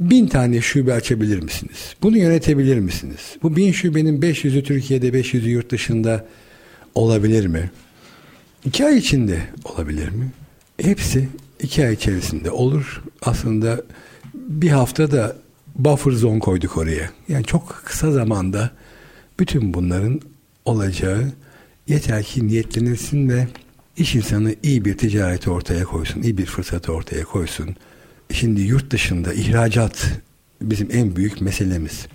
[0.00, 1.94] bin tane şube açabilir misiniz?
[2.02, 3.36] Bunu yönetebilir misiniz?
[3.42, 6.26] Bu bin şubenin 500'ü Türkiye'de, 500'ü yurt dışında
[6.94, 7.70] olabilir mi?
[8.64, 10.30] İki ay içinde olabilir mi?
[10.82, 11.28] Hepsi
[11.60, 13.02] iki ay içerisinde olur.
[13.22, 13.82] Aslında
[14.50, 15.36] bir hafta da
[15.76, 17.10] buffer zone koyduk oraya.
[17.28, 18.70] Yani çok kısa zamanda
[19.38, 20.20] bütün bunların
[20.64, 21.32] olacağı
[21.88, 23.48] yeter ki niyetlenilsin ve
[23.96, 27.76] iş insanı iyi bir ticareti ortaya koysun, iyi bir fırsatı ortaya koysun.
[28.32, 30.10] Şimdi yurt dışında ihracat
[30.62, 32.06] bizim en büyük meselemiz.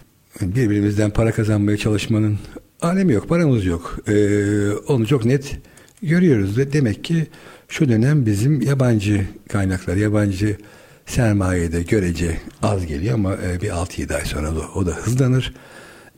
[0.42, 2.40] Birbirimizden para kazanmaya çalışmanın
[2.82, 4.00] alemi yok, paramız yok.
[4.08, 5.58] Ee, onu çok net
[6.02, 7.28] görüyoruz ve demek ki
[7.68, 10.58] şu dönem bizim yabancı kaynaklar, yabancı
[11.06, 15.54] sermayede görece az geliyor ama e, bir 6-7 ay sonra da, o da hızlanır.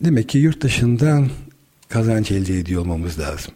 [0.02, 1.30] Demek ki yurt dışından
[1.90, 3.54] kazanç elde ediyor olmamız lazım.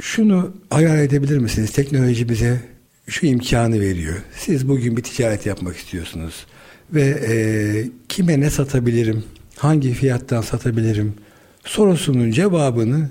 [0.00, 1.72] Şunu hayal edebilir misiniz?
[1.72, 2.60] Teknoloji bize
[3.08, 4.16] şu imkanı veriyor.
[4.36, 6.46] Siz bugün bir ticaret yapmak istiyorsunuz
[6.94, 7.34] ve e,
[8.08, 9.24] kime ne satabilirim,
[9.56, 11.14] hangi fiyattan satabilirim
[11.64, 13.10] sorusunun cevabını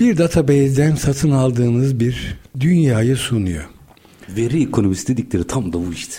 [0.00, 3.64] bir database'den satın aldığınız bir dünyayı sunuyor.
[4.36, 6.16] Veri ekonomisi dedikleri tam da bu işte.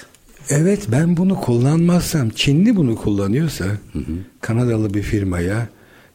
[0.50, 4.04] Evet ben bunu kullanmazsam Çinli bunu kullanıyorsa hı hı.
[4.42, 5.68] Kanadalı bir firmaya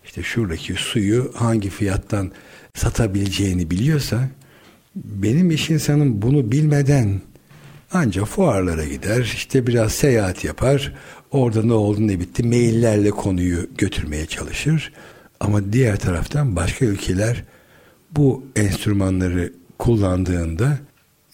[0.04, 2.30] işte şuradaki suyu hangi fiyattan
[2.74, 4.28] satabileceğini biliyorsa
[4.94, 7.20] benim iş insanım bunu bilmeden
[7.92, 10.94] ancak fuarlara gider işte biraz seyahat yapar
[11.30, 14.92] orada ne oldu ne bitti maillerle konuyu götürmeye çalışır
[15.40, 17.44] ama diğer taraftan başka ülkeler
[18.10, 20.78] bu enstrümanları kullandığında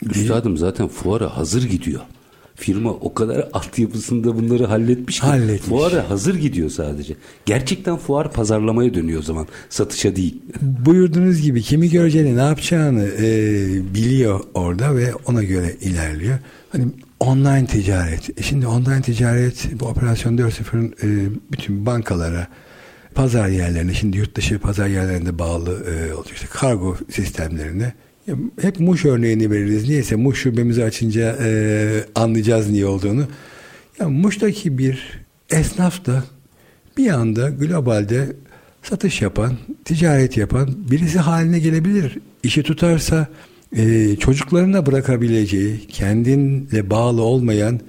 [0.03, 2.01] Üstadım zaten fuara hazır gidiyor.
[2.57, 5.69] Firma o kadar altyapısında bunları halletmiş ki halletmiş.
[5.69, 7.15] fuara hazır gidiyor sadece.
[7.47, 9.47] Gerçekten fuar pazarlamaya dönüyor o zaman.
[9.69, 10.43] Satışa değil.
[10.63, 13.25] Buyurduğunuz gibi kimi göreceğini ne yapacağını e,
[13.95, 16.39] biliyor orada ve ona göre ilerliyor.
[16.73, 16.87] Hani
[17.21, 18.39] online ticaret.
[18.39, 22.47] E şimdi online ticaret bu operasyon 4.0'ın e, bütün bankalara
[23.15, 27.93] pazar yerlerine şimdi yurt dışı pazar yerlerinde bağlı e, olacak işte kargo sistemlerine
[28.61, 29.89] hep Muş örneğini veririz.
[29.89, 33.27] Niyeyse Muş şubemizi açınca e, anlayacağız niye olduğunu.
[34.01, 36.25] Ya Muş'taki bir esnaf da
[36.97, 38.27] bir anda globalde
[38.83, 39.53] satış yapan,
[39.85, 42.19] ticaret yapan birisi haline gelebilir.
[42.43, 43.29] İşi tutarsa
[43.77, 47.81] e, çocuklarına bırakabileceği, kendinle bağlı olmayan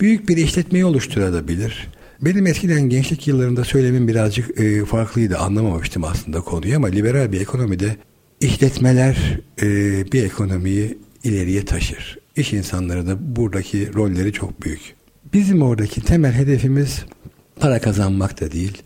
[0.00, 1.88] büyük bir işletmeyi oluşturabilir.
[2.20, 5.38] Benim eskiden gençlik yıllarında söylemim birazcık e, farklıydı.
[5.38, 7.96] Anlamamıştım aslında konuyu ama liberal bir ekonomide
[8.42, 9.66] işletmeler e,
[10.12, 12.18] bir ekonomiyi ileriye taşır.
[12.36, 14.94] İş insanları da buradaki rolleri çok büyük.
[15.32, 17.04] Bizim oradaki temel hedefimiz
[17.60, 18.82] para kazanmak da değil.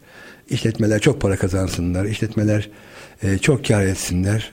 [0.51, 2.71] İşletmeler çok para kazansınlar, işletmeler
[3.23, 4.53] e, çok kar etsinler.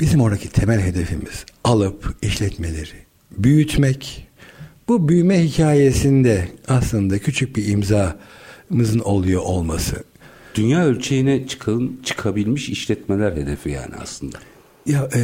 [0.00, 3.06] Bizim oradaki temel hedefimiz alıp işletmeleri
[3.38, 4.28] büyütmek.
[4.88, 10.04] Bu büyüme hikayesinde aslında küçük bir imzamızın oluyor olması.
[10.54, 14.38] Dünya ölçeğine çıkın, çıkabilmiş işletmeler hedefi yani aslında.
[14.86, 15.20] Ya e,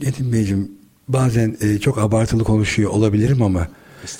[0.00, 0.72] Nedim Beyciğim
[1.08, 3.68] bazen e, çok abartılı konuşuyor olabilirim ama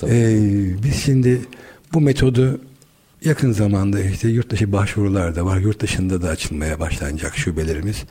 [0.03, 0.37] e,
[0.83, 1.41] biz şimdi
[1.93, 2.61] bu metodu
[3.25, 5.57] yakın zamanda işte yurt dışı başvurular da var.
[5.57, 8.03] Yurt dışında da açılmaya başlanacak şubelerimiz.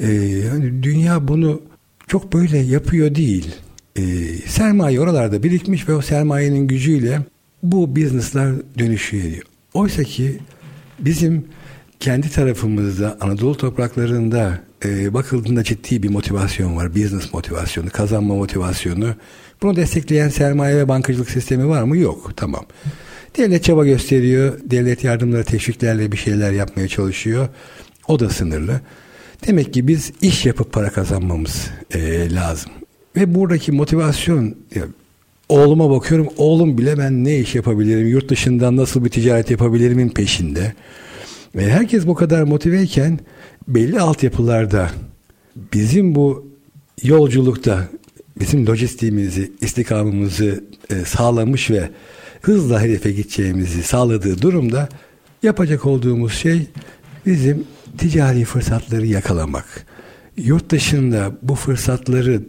[0.00, 1.62] E, yani dünya bunu
[2.06, 3.54] çok böyle yapıyor değil.
[3.96, 4.02] E,
[4.46, 7.20] sermaye oralarda birikmiş ve o sermayenin gücüyle
[7.62, 9.42] bu businesslar dönüşüyor.
[9.74, 10.38] Oysa ki
[10.98, 11.44] bizim
[12.00, 16.94] kendi tarafımızda Anadolu topraklarında e, bakıldığında ciddi bir motivasyon var.
[16.94, 19.14] Business motivasyonu, kazanma motivasyonu.
[19.62, 21.96] Bunu destekleyen sermaye ve bankacılık sistemi var mı?
[21.96, 22.32] Yok.
[22.36, 22.64] Tamam.
[23.36, 24.58] Devlet çaba gösteriyor.
[24.64, 27.48] Devlet yardımları, teşviklerle bir şeyler yapmaya çalışıyor.
[28.08, 28.80] O da sınırlı.
[29.46, 32.70] Demek ki biz iş yapıp para kazanmamız e, lazım.
[33.16, 34.82] Ve buradaki motivasyon ya,
[35.48, 36.28] oğluma bakıyorum.
[36.36, 40.74] Oğlum bile ben ne iş yapabilirim, yurt dışından nasıl bir ticaret yapabilirimin peşinde.
[41.58, 43.18] Ve herkes bu kadar motiveyken
[43.68, 44.90] belli altyapılarda
[45.72, 46.52] bizim bu
[47.02, 47.88] yolculukta
[48.40, 51.90] bizim lojistiğimizi, istikamımızı e, sağlamış ve
[52.42, 54.88] hızla hedefe gideceğimizi sağladığı durumda
[55.42, 56.66] yapacak olduğumuz şey
[57.26, 57.64] bizim
[57.98, 59.86] ticari fırsatları yakalamak.
[60.36, 62.42] Yurt dışında bu fırsatları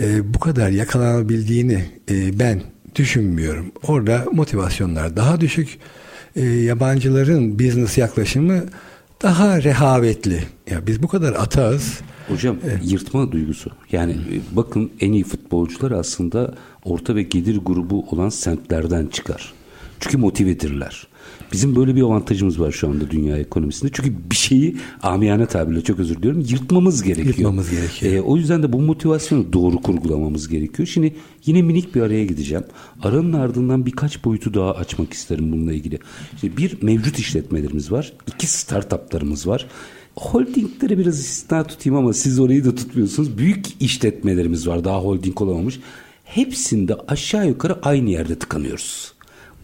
[0.00, 2.62] e, bu kadar yakalanabildiğini e, ben
[2.94, 3.72] düşünmüyorum.
[3.82, 5.78] Orada motivasyonlar daha düşük.
[6.36, 8.64] E, yabancıların business yaklaşımı
[9.22, 10.42] daha rehavetli.
[10.70, 12.00] Ya biz bu kadar atağız.
[12.28, 12.80] Hocam evet.
[12.82, 13.70] yırtma duygusu.
[13.92, 14.18] Yani Hı.
[14.52, 19.52] bakın en iyi futbolcular aslında orta ve gelir grubu olan semtlerden çıkar.
[20.00, 21.06] Çünkü motivedirler.
[21.52, 23.90] Bizim böyle bir avantajımız var şu anda dünya ekonomisinde.
[23.94, 27.26] Çünkü bir şeyi amiyane tabirle çok özür diliyorum yırtmamız gerekiyor.
[27.26, 28.12] Yırtmamız gerekiyor.
[28.12, 30.88] Ee, o yüzden de bu motivasyonu doğru kurgulamamız gerekiyor.
[30.88, 31.14] Şimdi
[31.46, 32.64] yine minik bir araya gideceğim.
[33.02, 35.98] Aranın ardından birkaç boyutu daha açmak isterim bununla ilgili.
[36.34, 38.12] İşte bir mevcut işletmelerimiz var.
[38.26, 39.66] iki startuplarımız var.
[40.16, 43.38] Holdingleri biraz istisna tutayım ama siz orayı da tutmuyorsunuz.
[43.38, 45.80] Büyük işletmelerimiz var daha holding olamamış.
[46.24, 49.15] Hepsinde aşağı yukarı aynı yerde tıkanıyoruz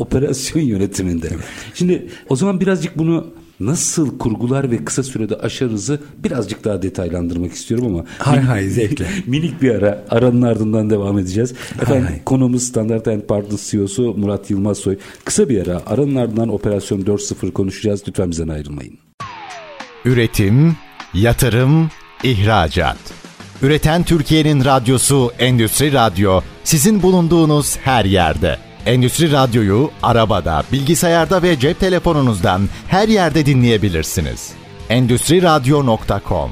[0.03, 1.29] operasyon yönetiminde.
[1.75, 3.27] Şimdi o zaman birazcık bunu
[3.61, 9.07] nasıl kurgular ve kısa sürede aşarızı birazcık daha detaylandırmak istiyorum ama hay hay zevkle.
[9.27, 11.55] minik bir ara aranın ardından devam edeceğiz.
[11.83, 12.25] Efendim hay hay.
[12.25, 14.99] konumuz Standart Partners CEO'su Murat Yılmazsoy.
[15.25, 18.03] Kısa bir ara aranın ardından operasyon 4.0 konuşacağız.
[18.09, 18.99] Lütfen bizden ayrılmayın.
[20.05, 20.77] Üretim,
[21.15, 21.91] yatırım,
[22.25, 22.99] ihracat.
[23.63, 28.72] Üreten Türkiye'nin radyosu Endüstri Radyo sizin bulunduğunuz her yerde.
[28.87, 34.53] Endüstri Radyo'yu arabada, bilgisayarda ve cep telefonunuzdan her yerde dinleyebilirsiniz.
[34.89, 36.51] Endüstri Radyo.com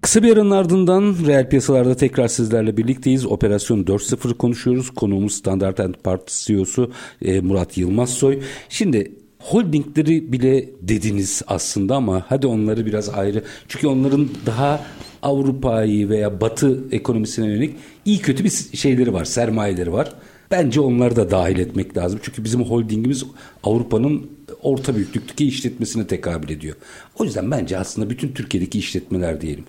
[0.00, 3.26] Kısa bir aranın ardından reel piyasalarda tekrar sizlerle birlikteyiz.
[3.26, 4.90] Operasyon 4.0 konuşuyoruz.
[4.90, 8.42] Konuğumuz Standart Poor's CEO'su e, Murat Yılmazsoy.
[8.68, 13.44] Şimdi holdingleri bile dediniz aslında ama hadi onları biraz ayrı.
[13.68, 14.80] Çünkü onların daha
[15.22, 20.14] Avrupa'yı veya Batı ekonomisine yönelik iyi kötü bir şeyleri var, sermayeleri var.
[20.50, 22.20] Bence onları da dahil etmek lazım.
[22.22, 23.24] Çünkü bizim holdingimiz
[23.64, 24.30] Avrupa'nın
[24.62, 26.76] orta büyüklükteki işletmesine tekabül ediyor.
[27.18, 29.64] O yüzden bence aslında bütün Türkiye'deki işletmeler diyelim.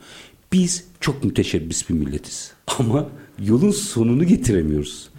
[0.52, 2.52] Biz çok müteşebbis bir milletiz.
[2.80, 3.10] Ama
[3.40, 5.10] yolun sonunu getiremiyoruz.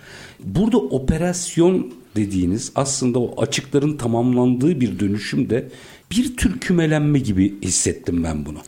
[0.44, 5.68] Burada operasyon dediğiniz aslında o açıkların tamamlandığı bir dönüşümde
[6.12, 8.58] bir tür kümelenme gibi hissettim ben bunu.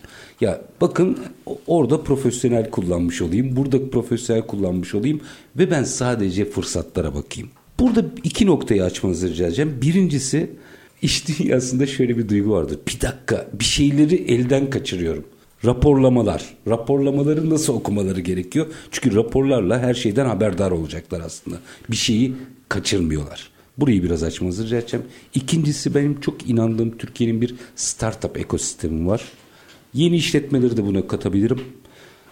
[0.41, 1.19] Ya bakın
[1.67, 5.21] orada profesyonel kullanmış olayım, burada profesyonel kullanmış olayım
[5.57, 7.51] ve ben sadece fırsatlara bakayım.
[7.81, 9.79] Burada iki noktayı açmanızı rica edeceğim.
[9.83, 10.51] Birincisi
[11.03, 12.79] iş dünyasında şöyle bir duygu vardır.
[12.89, 15.25] Bir dakika bir şeyleri elden kaçırıyorum.
[15.65, 16.45] Raporlamalar.
[16.69, 18.67] Raporlamaları nasıl okumaları gerekiyor?
[18.91, 21.57] Çünkü raporlarla her şeyden haberdar olacaklar aslında.
[21.91, 22.35] Bir şeyi
[22.69, 23.52] kaçırmıyorlar.
[23.79, 25.07] Burayı biraz açmanızı rica edeceğim.
[25.35, 29.23] İkincisi benim çok inandığım Türkiye'nin bir startup ekosistemi var.
[29.95, 31.61] Yeni işletmeleri de buna katabilirim.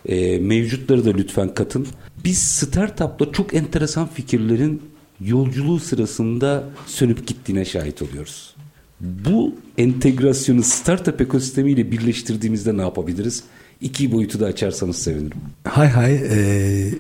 [0.07, 1.87] E, mevcutları da lütfen katın.
[2.25, 4.83] Biz startup'la çok enteresan fikirlerin
[5.21, 8.55] yolculuğu sırasında sönüp gittiğine şahit oluyoruz.
[9.01, 13.45] Bu entegrasyonu startup ekosistemiyle birleştirdiğimizde ne yapabiliriz?
[13.81, 15.39] İki boyutu da açarsanız sevinirim.
[15.65, 16.15] Hay hay.
[16.15, 16.91] E,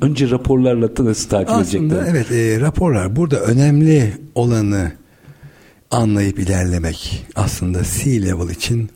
[0.00, 2.06] Önce raporlarla nasıl takip aslında edecekler?
[2.10, 4.92] evet e, raporlar burada önemli olanı
[5.90, 7.26] anlayıp ilerlemek.
[7.36, 8.90] Aslında C-level için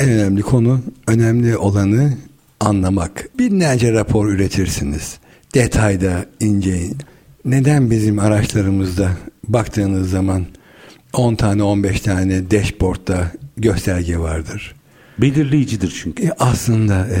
[0.00, 2.12] en önemli konu önemli olanı
[2.60, 3.28] anlamak.
[3.38, 5.18] Binlerce rapor üretirsiniz.
[5.54, 6.80] Detayda ince.
[7.44, 9.10] Neden bizim araçlarımızda
[9.48, 10.46] baktığınız zaman
[11.12, 14.74] 10 tane 15 tane dashboardda gösterge vardır.
[15.18, 16.22] Belirleyicidir çünkü.
[16.26, 17.06] E, aslında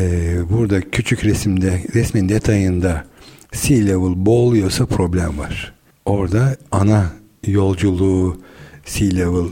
[0.50, 3.04] burada küçük resimde resmin detayında
[3.52, 5.72] C-level boğuluyorsa problem var.
[6.04, 7.12] Orada ana
[7.46, 8.36] yolculuğu
[8.86, 9.46] C-level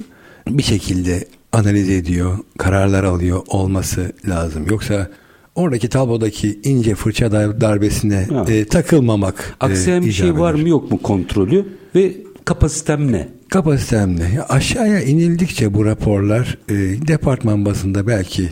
[0.48, 4.66] bir şekilde analiz ediyor, kararlar alıyor olması lazım.
[4.70, 5.11] Yoksa
[5.55, 8.44] oradaki tablodaki ince fırça dar- darbesine Ha.
[8.48, 12.16] e, takılmamak e, Aksayan bir şey var mı yok mu kontrolü ve
[12.48, 13.28] kapasitem ne?
[13.48, 14.34] Kapasitem ne?
[14.34, 16.74] Ya aşağıya inildikçe bu raporlar e,
[17.08, 18.48] departman bazında belki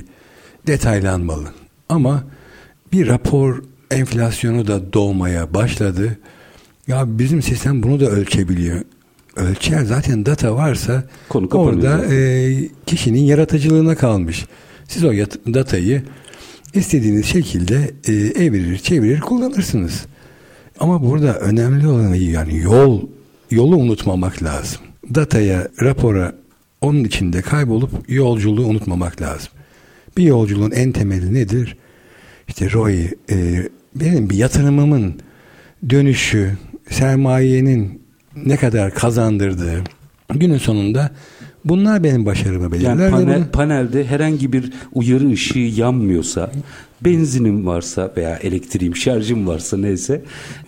[0.66, 1.48] detaylanmalı.
[1.88, 2.24] Ama
[2.92, 6.18] bir rapor enflasyonu da doğmaya başladı.
[6.86, 8.80] Ya bizim sistem bunu da ölçebiliyor.
[9.36, 12.50] Ölçer zaten data varsa Konu orada e,
[12.86, 14.46] kişinin yaratıcılığına kalmış.
[14.88, 15.12] Siz o
[15.54, 16.02] datayı
[16.74, 18.12] istediğiniz şekilde e,
[18.44, 20.06] evirir, çevirir, kullanırsınız.
[20.80, 23.15] Ama burada önemli olan yani yol
[23.50, 24.80] yolu unutmamak lazım.
[25.14, 26.34] Dataya, rapora
[26.80, 29.48] onun içinde kaybolup yolculuğu unutmamak lazım.
[30.16, 31.76] Bir yolculuğun en temeli nedir?
[32.48, 35.20] İşte ROI, e, benim bir yatırımımın
[35.90, 36.58] dönüşü,
[36.90, 38.02] sermayenin
[38.36, 39.84] ne kadar kazandırdığı
[40.34, 41.10] günün sonunda
[41.68, 42.88] bunlar benim başarımı belirler.
[42.88, 46.50] Yani panel, bunu- panelde herhangi bir uyarı ışığı yanmıyorsa,
[47.04, 50.22] benzinim varsa veya elektriğim, şarjım varsa neyse,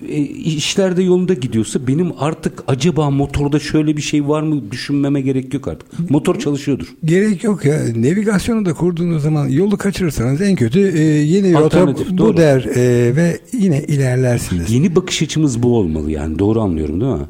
[0.09, 5.21] e, işler de yolunda gidiyorsa benim artık acaba motorda şöyle bir şey var mı düşünmeme
[5.21, 6.11] gerek yok artık.
[6.11, 6.87] Motor çalışıyordur.
[7.05, 7.79] Gerek yok ya.
[7.97, 12.37] Navigasyonu da kurduğunuz zaman yolu kaçırırsanız en kötü e, yeni bir rota bu doğru.
[12.37, 14.71] der e, ve yine ilerlersiniz.
[14.71, 17.27] Yeni bakış açımız bu olmalı yani doğru anlıyorum değil mi?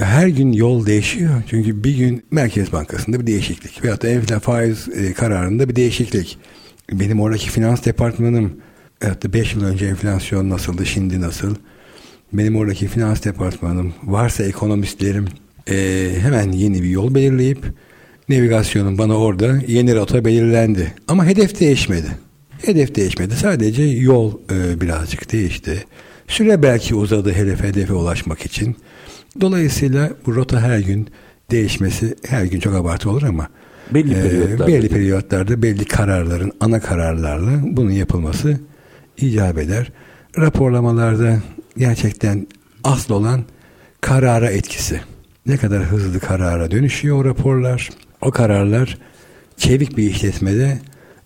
[0.00, 1.42] Her gün yol değişiyor.
[1.50, 6.38] Çünkü bir gün Merkez Bankası'nda bir değişiklik veyahut da enflasyon faiz e, kararında bir değişiklik.
[6.92, 8.52] Benim oradaki finans departmanım
[9.02, 11.54] veyahut da 5 yıl önce enflasyon nasıldı, şimdi nasıl?
[12.32, 15.24] Benim oradaki finans departmanım, varsa ekonomistlerim
[15.70, 17.64] e, hemen yeni bir yol belirleyip
[18.28, 20.94] navigasyonun bana orada yeni rota belirlendi.
[21.08, 22.06] Ama hedef değişmedi.
[22.62, 23.34] Hedef değişmedi.
[23.34, 25.84] Sadece yol e, birazcık değişti.
[26.28, 28.76] Süre belki uzadı hedef hedefe ulaşmak için.
[29.40, 31.08] Dolayısıyla bu rota her gün
[31.50, 33.48] değişmesi her gün çok abartı olur ama
[33.94, 34.66] Belli e, periyotlarda.
[34.66, 38.60] belli periyotlarda belli kararların ana kararlarla bunun yapılması
[39.16, 39.92] icap eder.
[40.38, 41.38] Raporlamalarda
[41.76, 42.46] gerçekten
[42.84, 43.42] asıl olan
[44.00, 45.00] karara etkisi.
[45.46, 47.90] Ne kadar hızlı karara dönüşüyor o raporlar.
[48.20, 48.98] O kararlar
[49.56, 50.78] çevik bir işletmede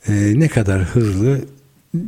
[0.09, 1.41] e, ne kadar hızlı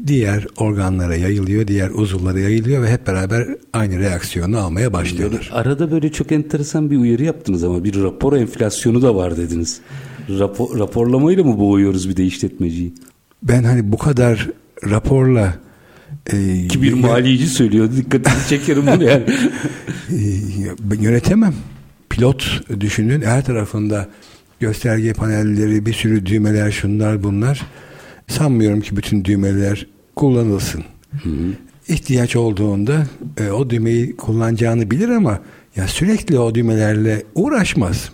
[0.07, 5.51] diğer organlara yayılıyor, diğer uzuvlara yayılıyor ve hep beraber aynı reaksiyonu almaya başlıyorlar.
[5.53, 9.81] arada böyle çok enteresan bir uyarı yaptınız ama bir rapor enflasyonu da var dediniz.
[10.29, 12.95] Rapor, raporlamayla mı boğuyoruz bir de işletmeciyi?
[13.43, 14.49] Ben hani bu kadar
[14.91, 15.55] raporla
[16.33, 17.89] e, Ki bir maliyeci söylüyor.
[17.97, 19.25] Dikkatini çekerim bunu yani.
[20.11, 20.21] e,
[20.81, 21.55] ben yönetemem.
[22.11, 24.09] Pilot düşünün her tarafında
[24.61, 27.63] gösterge panelleri, bir sürü düğmeler, şunlar bunlar.
[28.29, 29.87] Sanmıyorum ki bütün düğmeler
[30.17, 30.85] kullanılsın.
[31.89, 35.41] İhtiyaç olduğunda e, o düğmeyi kullanacağını bilir ama
[35.77, 38.11] ya sürekli o düğmelerle uğraşmaz.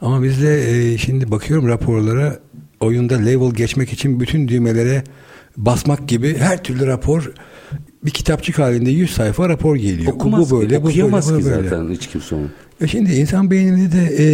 [0.00, 2.38] Ama bizde e, şimdi bakıyorum raporlara
[2.80, 5.04] oyunda level geçmek için bütün düğmelere
[5.56, 7.32] basmak gibi her türlü rapor
[8.04, 10.12] bir kitapçık halinde 100 sayfa rapor geliyor.
[10.12, 11.68] Okumaz bu böyle, bu böyle, okuyamaz bu ki böyle.
[11.68, 12.46] zaten hiç kimse onu.
[12.80, 14.26] E şimdi insan beynini de e,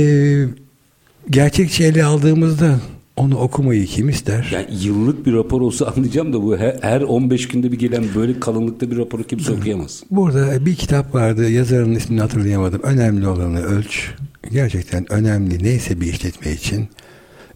[1.31, 2.81] gerçekçi ele aldığımızda
[3.20, 4.49] onu okumayı kim ister?
[4.53, 8.40] Yani yıllık bir rapor olsa anlayacağım da bu her, her 15 günde bir gelen böyle
[8.40, 10.03] kalınlıkta bir raporu kimse okuyamaz.
[10.11, 12.82] Burada bir kitap vardı yazarın ismini hatırlayamadım.
[12.82, 14.11] Önemli olanı ölç.
[14.53, 16.88] Gerçekten önemli neyse bir işletme için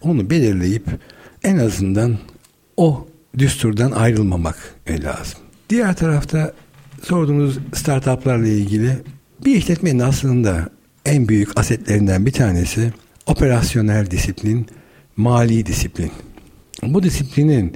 [0.01, 0.85] onu belirleyip
[1.43, 2.17] en azından
[2.77, 5.39] o düsturdan ayrılmamak lazım.
[5.69, 6.53] Diğer tarafta
[7.03, 8.91] sorduğunuz startuplarla ilgili
[9.45, 10.69] bir işletmenin aslında
[11.05, 12.93] en büyük asetlerinden bir tanesi
[13.27, 14.67] operasyonel disiplin,
[15.17, 16.11] mali disiplin.
[16.83, 17.75] Bu disiplinin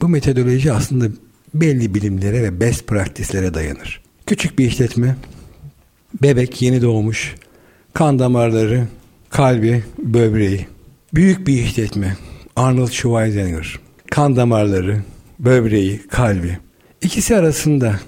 [0.00, 1.06] bu metodoloji aslında
[1.54, 4.02] belli bilimlere ve best practice'lere dayanır.
[4.26, 5.16] Küçük bir işletme,
[6.22, 7.34] bebek yeni doğmuş,
[7.94, 8.88] kan damarları,
[9.30, 10.66] kalbi, böbreği.
[11.14, 12.16] Büyük bir işletme.
[12.56, 13.78] Arnold Schwarzenegger.
[14.10, 15.02] Kan damarları,
[15.38, 16.58] böbreği, kalbi.
[17.02, 18.00] İkisi arasında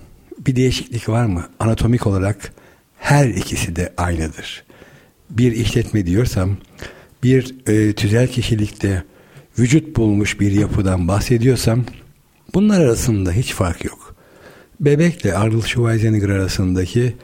[0.47, 1.49] bir değişiklik var mı?
[1.61, 2.53] Anatomik olarak
[2.99, 4.65] her ikisi de aynıdır.
[5.31, 6.57] Bir işletme diyorsam
[7.23, 9.03] bir e, tüzel kişilikte
[9.59, 11.85] vücut bulmuş bir yapıdan bahsediyorsam
[12.55, 14.14] bunlar arasında hiç fark yok.
[14.81, 17.14] Bebekle Arnold Schwarzenegger arasındaki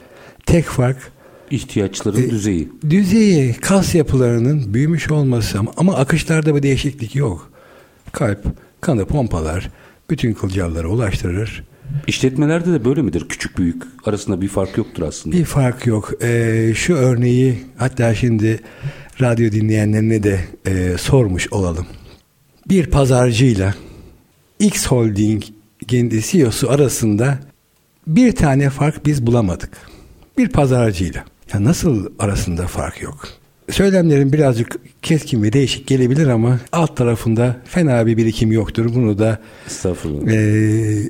[0.45, 1.11] tek fark
[1.51, 2.69] ihtiyaçların e, düzeyi.
[2.89, 7.51] Düzeyi, kas yapılarının büyümüş olması ama, akışlarda bir değişiklik yok.
[8.11, 8.45] Kalp
[8.81, 9.69] kanı pompalar,
[10.09, 11.63] bütün kılcallara ulaştırır.
[12.07, 13.25] İşletmelerde de böyle midir?
[13.29, 15.37] Küçük büyük arasında bir fark yoktur aslında.
[15.37, 16.23] Bir fark yok.
[16.23, 18.59] Ee, şu örneği hatta şimdi
[19.21, 21.87] radyo dinleyenlerine de e, sormuş olalım.
[22.69, 23.75] Bir pazarcıyla
[24.59, 27.39] X Holding'in CEO'su arasında
[28.07, 29.77] bir tane fark biz bulamadık.
[30.37, 31.23] Bir pazarcıyla.
[31.53, 33.27] Ya nasıl arasında fark yok?
[33.71, 38.95] Söylemlerim birazcık keskin ve değişik gelebilir ama alt tarafında fena bir birikim yoktur.
[38.95, 40.31] Bunu da Estağfurullah.
[40.31, 41.09] E,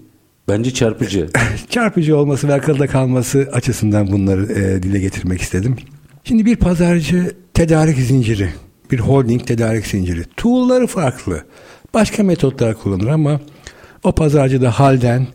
[0.50, 1.30] Bence çarpıcı.
[1.70, 5.76] çarpıcı olması ve akılda kalması açısından bunları e, dile getirmek istedim.
[6.24, 8.50] Şimdi bir pazarcı tedarik zinciri,
[8.92, 10.24] bir holding tedarik zinciri.
[10.38, 11.44] Tool'ları farklı.
[11.94, 13.42] Başka metotlar kullanır ama
[14.04, 15.28] o pazarcı da halden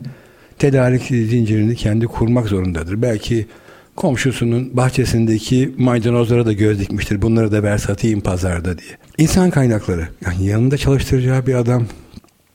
[0.59, 3.01] tedarik zincirini kendi kurmak zorundadır.
[3.01, 3.47] Belki
[3.95, 7.21] komşusunun bahçesindeki maydanozlara da göz dikmiştir.
[7.21, 8.91] Bunları da ver satayım pazarda diye.
[9.17, 10.07] İnsan kaynakları.
[10.25, 11.85] Yani yanında çalıştıracağı bir adam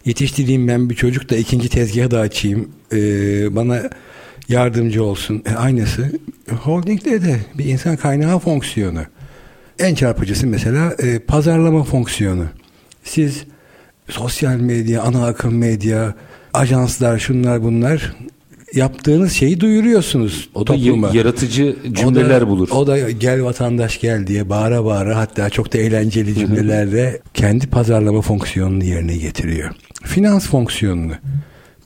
[0.04, 2.68] yetiştireyim ben bir çocuk da ikinci tezgahı da açayım.
[2.92, 2.96] Ee,
[3.56, 3.82] bana
[4.50, 5.42] yardımcı olsun.
[5.46, 6.12] E, aynısı
[6.62, 9.00] holdingde de bir insan kaynağı fonksiyonu.
[9.78, 12.44] En çarpıcısı mesela e, pazarlama fonksiyonu.
[13.04, 13.44] Siz
[14.08, 16.14] sosyal medya, ana akım medya,
[16.54, 18.16] ajanslar, şunlar bunlar
[18.74, 21.10] yaptığınız şeyi duyuruyorsunuz o da topluma.
[21.14, 22.68] yaratıcı cümleler o da, bulur.
[22.70, 28.22] O da gel vatandaş gel diye bağıra bağıra hatta çok da eğlenceli cümlelerle kendi pazarlama
[28.22, 29.70] fonksiyonunu yerine getiriyor.
[30.02, 31.12] Finans fonksiyonunu.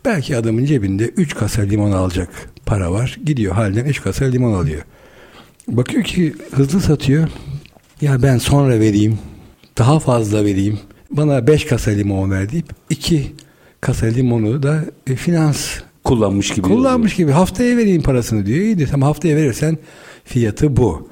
[0.04, 3.18] Belki adamın cebinde 3 kasa limon alacak para var.
[3.24, 4.82] Gidiyor halden 3 kasa limon alıyor.
[5.68, 7.28] Bakıyor ki hızlı satıyor.
[8.00, 9.18] Ya ben sonra vereyim.
[9.78, 10.78] Daha fazla vereyim.
[11.10, 13.32] Bana 5 kasa limon ver deyip 2
[13.80, 16.68] kasa limonu da e, finans kullanmış gibi.
[16.68, 17.32] Kullanmış gibi.
[17.32, 18.58] Haftaya vereyim parasını diyor.
[18.58, 19.78] İyi de tamam haftaya verirsen
[20.24, 21.08] fiyatı bu.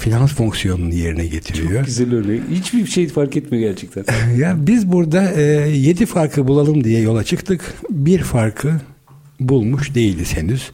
[0.00, 1.74] Finans fonksiyonunu yerine getiriyor.
[1.74, 2.40] Çok güzel örnek.
[2.50, 4.30] Hiçbir şey fark etmiyor gerçekten.
[4.38, 5.42] ya biz burada e,
[5.76, 7.74] yedi farkı bulalım diye yola çıktık.
[7.90, 8.72] Bir farkı
[9.40, 10.70] bulmuş değiliz henüz.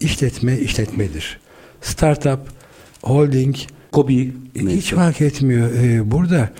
[0.00, 1.40] İşletme işletmedir.
[1.80, 2.40] Startup,
[3.02, 3.56] holding,
[3.92, 5.70] Kobi hiç fark etmiyor.
[5.74, 6.50] Ee, burada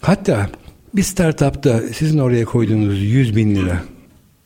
[0.00, 0.50] hatta
[0.94, 3.84] bir startupta sizin oraya koyduğunuz 100 bin lira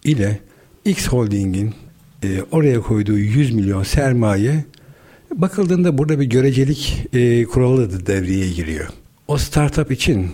[0.05, 0.41] ile
[0.85, 1.75] X Holding'in
[2.23, 4.65] e, oraya koyduğu 100 milyon sermaye
[5.35, 8.89] bakıldığında burada bir görecelik e, kuralı da devreye giriyor.
[9.29, 10.31] O startup için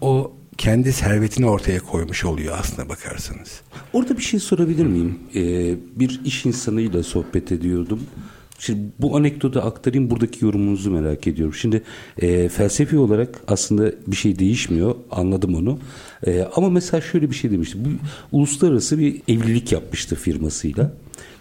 [0.00, 3.60] o kendi servetini ortaya koymuş oluyor aslında bakarsanız.
[3.92, 5.18] Orada bir şey sorabilir miyim?
[5.34, 8.00] Ee, bir iş insanıyla sohbet ediyordum.
[8.58, 11.54] Şimdi bu anekdotu aktarayım buradaki yorumunuzu merak ediyorum.
[11.54, 11.82] Şimdi
[12.18, 15.78] e, felsefi olarak aslında bir şey değişmiyor anladım onu.
[16.26, 17.78] E, ama mesela şöyle bir şey demişti.
[17.84, 17.88] Bu
[18.38, 20.92] uluslararası bir evlilik yapmıştı firmasıyla.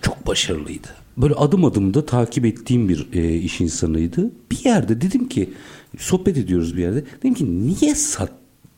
[0.01, 0.87] Çok başarılıydı.
[1.17, 4.31] Böyle adım adım da takip ettiğim bir e, iş insanıydı.
[4.51, 5.49] Bir yerde dedim ki
[5.97, 7.03] sohbet ediyoruz bir yerde.
[7.17, 7.95] Dedim ki niye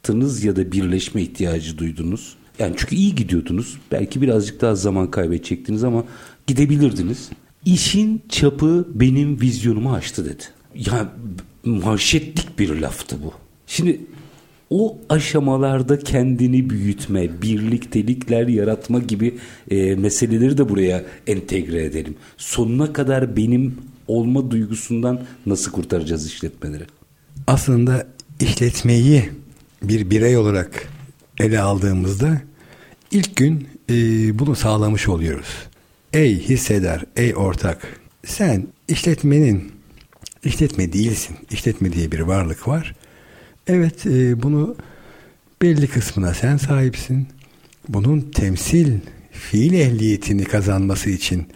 [0.06, 2.36] sattınız ya da birleşme ihtiyacı duydunuz?
[2.60, 3.78] Yani çünkü iyi gidiyordunuz.
[3.92, 6.04] Belki birazcık daha zaman kaybedecektiniz ama
[6.48, 7.30] gidebilirdiniz.
[7.66, 10.44] İşin çapı benim vizyonumu açtı dedi.
[10.76, 11.14] Ya
[11.66, 13.34] manşetlik bir laftı bu.
[13.68, 14.02] Şimdi
[14.70, 19.36] o aşamalarda kendini büyütme, birliktelikler yaratma gibi
[19.72, 22.16] e, meseleleri de buraya entegre edelim.
[22.38, 23.78] Sonuna kadar benim
[24.08, 26.84] olma duygusundan nasıl kurtaracağız işletmeleri?
[27.48, 28.08] Aslında
[28.40, 29.30] işletmeyi
[29.84, 30.88] bir birey olarak
[31.40, 32.42] ele aldığımızda
[33.12, 33.94] ilk gün e,
[34.40, 35.68] bunu sağlamış oluyoruz.
[36.14, 38.00] Ey hissedar, ey ortak.
[38.26, 39.72] Sen işletmenin,
[40.44, 41.36] işletme değilsin.
[41.52, 42.96] İşletme diye bir varlık var.
[43.68, 44.76] Evet e, bunu
[45.62, 47.28] belli kısmına sen sahipsin.
[47.90, 49.00] Bunun temsil,
[49.32, 51.48] fiil ehliyetini kazanması için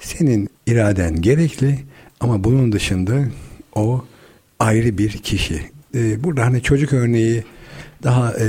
[0.00, 1.78] senin iraden gerekli.
[2.20, 3.24] Ama bunun dışında
[3.74, 4.04] o
[4.60, 5.62] ayrı bir kişi.
[5.94, 7.44] E, burada hani çocuk örneği
[8.04, 8.46] daha e,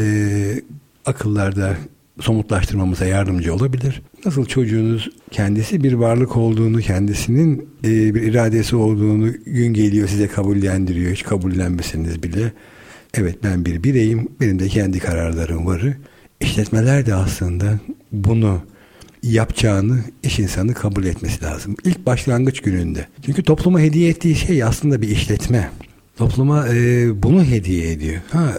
[1.06, 1.78] akıllarda
[2.20, 4.02] somutlaştırmamıza yardımcı olabilir.
[4.26, 11.12] Nasıl çocuğunuz kendisi bir varlık olduğunu, kendisinin e, bir iradesi olduğunu gün geliyor size kabullendiriyor.
[11.12, 12.52] Hiç kabullenmeseniz bile.
[13.14, 15.82] Evet ben bir bireyim, benim de kendi kararlarım var.
[16.40, 17.80] İşletmeler de aslında
[18.12, 18.62] bunu
[19.24, 21.76] yapacağını iş insanı kabul etmesi lazım.
[21.84, 23.08] İlk başlangıç gününde.
[23.26, 25.70] Çünkü topluma hediye ettiği şey aslında bir işletme.
[26.18, 28.22] Topluma e, bunu hediye ediyor.
[28.32, 28.52] Ha,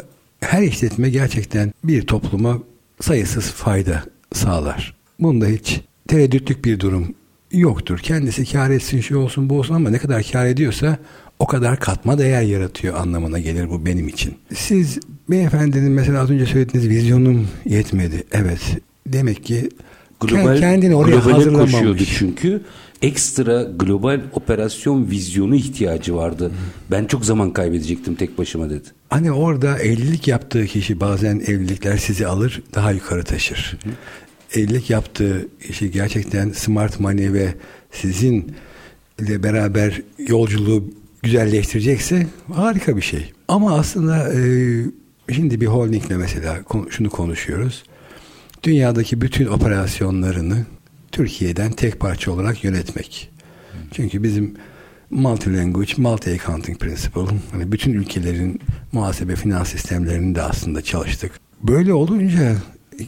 [0.47, 2.59] her işletme gerçekten bir topluma
[3.01, 4.97] sayısız fayda sağlar.
[5.21, 7.15] Bunda hiç tereddütlük bir durum
[7.53, 7.99] yoktur.
[7.99, 10.99] Kendisi kar etsin şu olsun bu olsun ama ne kadar kar ediyorsa
[11.39, 14.35] o kadar katma değer yaratıyor anlamına gelir bu benim için.
[14.55, 14.99] Siz
[15.31, 18.25] beyefendinin mesela az önce söylediğiniz vizyonum yetmedi.
[18.33, 18.61] Evet
[19.07, 19.69] demek ki
[20.21, 21.73] Global, kendini oraya hazırlamamış.
[21.73, 22.61] koşuyordu çünkü
[23.03, 26.53] ekstra global operasyon vizyonu ihtiyacı vardı.
[26.91, 28.89] Ben çok zaman kaybedecektim tek başıma dedi.
[29.11, 33.79] Hani orada evlilik yaptığı kişi bazen evlilikler sizi alır daha yukarı taşır.
[34.55, 37.55] Evlilik yaptığı kişi gerçekten smart money ve
[37.91, 38.53] sizin
[39.19, 40.85] ile beraber yolculuğu
[41.23, 43.33] güzelleştirecekse harika bir şey.
[43.49, 44.43] Ama aslında e,
[45.35, 46.59] şimdi bir holdingle mesela
[46.91, 47.83] şunu konuşuyoruz.
[48.63, 50.67] Dünyadaki bütün operasyonlarını
[51.13, 53.31] Türkiye'den tek parça olarak yönetmek.
[53.93, 54.55] Çünkü bizim
[55.11, 58.61] multi language, multi accounting principle hani bütün ülkelerin
[58.93, 61.33] muhasebe finans sistemlerinde aslında çalıştık.
[61.63, 62.57] Böyle olunca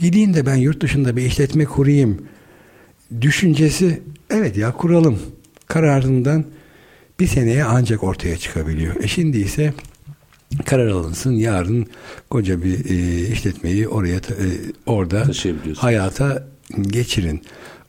[0.01, 2.23] gideyim de ben yurt dışında bir işletme kurayım
[3.21, 5.19] düşüncesi evet ya kuralım
[5.67, 6.45] kararından
[7.21, 9.03] bir seneye ancak ortaya çıkabiliyor.
[9.03, 9.75] E şimdi ise
[10.65, 11.87] karar alınsın yarın
[12.31, 14.47] koca bir e, işletmeyi oraya e,
[14.87, 15.27] orada
[15.77, 16.49] hayata
[16.83, 17.43] geçirin.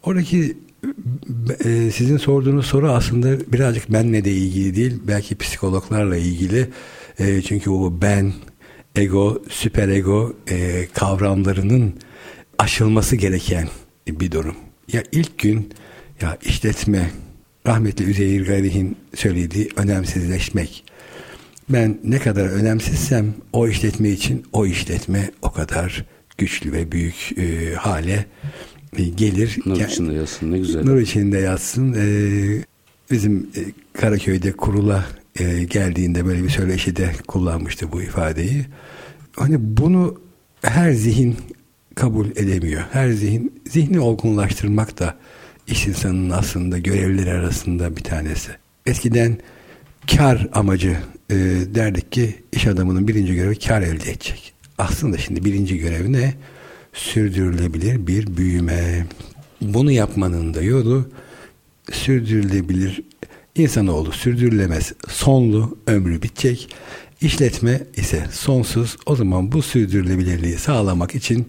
[0.03, 0.57] Oradaki
[1.65, 6.69] e, sizin sorduğunuz soru aslında birazcık benle de ilgili değil belki psikologlarla ilgili
[7.19, 8.33] e, çünkü o ben
[8.95, 11.93] ego süper ego e, kavramlarının
[12.57, 13.67] aşılması gereken
[14.07, 14.55] bir durum.
[14.93, 15.73] Ya ilk gün
[16.21, 17.11] ya işletme
[17.67, 20.83] rahmetli Üzeyir Gayrihin söylediği önemsizleşmek.
[21.69, 26.05] Ben ne kadar önemsizsem o işletme için o işletme o kadar
[26.37, 28.25] güçlü ve büyük e, hale
[28.97, 29.59] gelir.
[29.65, 30.83] Nur içinde yatsın ne güzel.
[30.83, 31.93] Nur içinde yatsın.
[31.93, 32.05] E,
[33.11, 33.61] bizim e,
[33.93, 35.05] Karaköy'de kurula
[35.39, 38.65] e, geldiğinde böyle bir söyleşide kullanmıştı bu ifadeyi.
[39.35, 40.21] Hani bunu
[40.61, 41.35] her zihin
[41.95, 42.81] kabul edemiyor.
[42.91, 45.17] Her zihin, zihni olgunlaştırmak da
[45.67, 48.51] iş insanının aslında görevlileri arasında bir tanesi.
[48.85, 49.37] Eskiden
[50.17, 50.97] kar amacı
[51.29, 51.35] e,
[51.75, 54.53] derdik ki iş adamının birinci görevi kar elde edecek.
[54.77, 56.33] Aslında şimdi birinci görevi ne?
[56.99, 59.05] Sürdürülebilir bir büyüme.
[59.61, 61.09] Bunu yapmanın da yolu
[61.91, 63.01] sürdürülebilir
[63.55, 64.93] insanoğlu sürdürülemez.
[65.07, 66.69] Sonlu ömrü bitecek.
[67.21, 68.97] İşletme ise sonsuz.
[69.05, 71.47] O zaman bu sürdürülebilirliği sağlamak için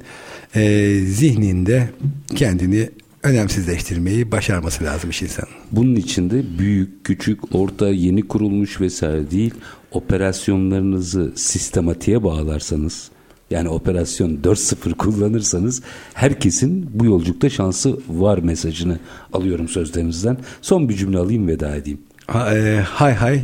[0.54, 1.90] e, zihninde
[2.36, 2.90] kendini
[3.22, 5.54] önemsizleştirmeyi başarması lazım iş insanın.
[5.72, 9.54] Bunun içinde büyük, küçük, orta, yeni kurulmuş vesaire değil,
[9.90, 13.10] operasyonlarınızı sistematiğe bağlarsanız,
[13.50, 15.82] yani operasyon 4.0 kullanırsanız
[16.14, 18.98] herkesin bu yolculukta şansı var mesajını
[19.32, 20.38] alıyorum sözlerinizden.
[20.62, 21.98] Son bir cümle alayım veda edeyim.
[22.34, 23.40] E, hay hay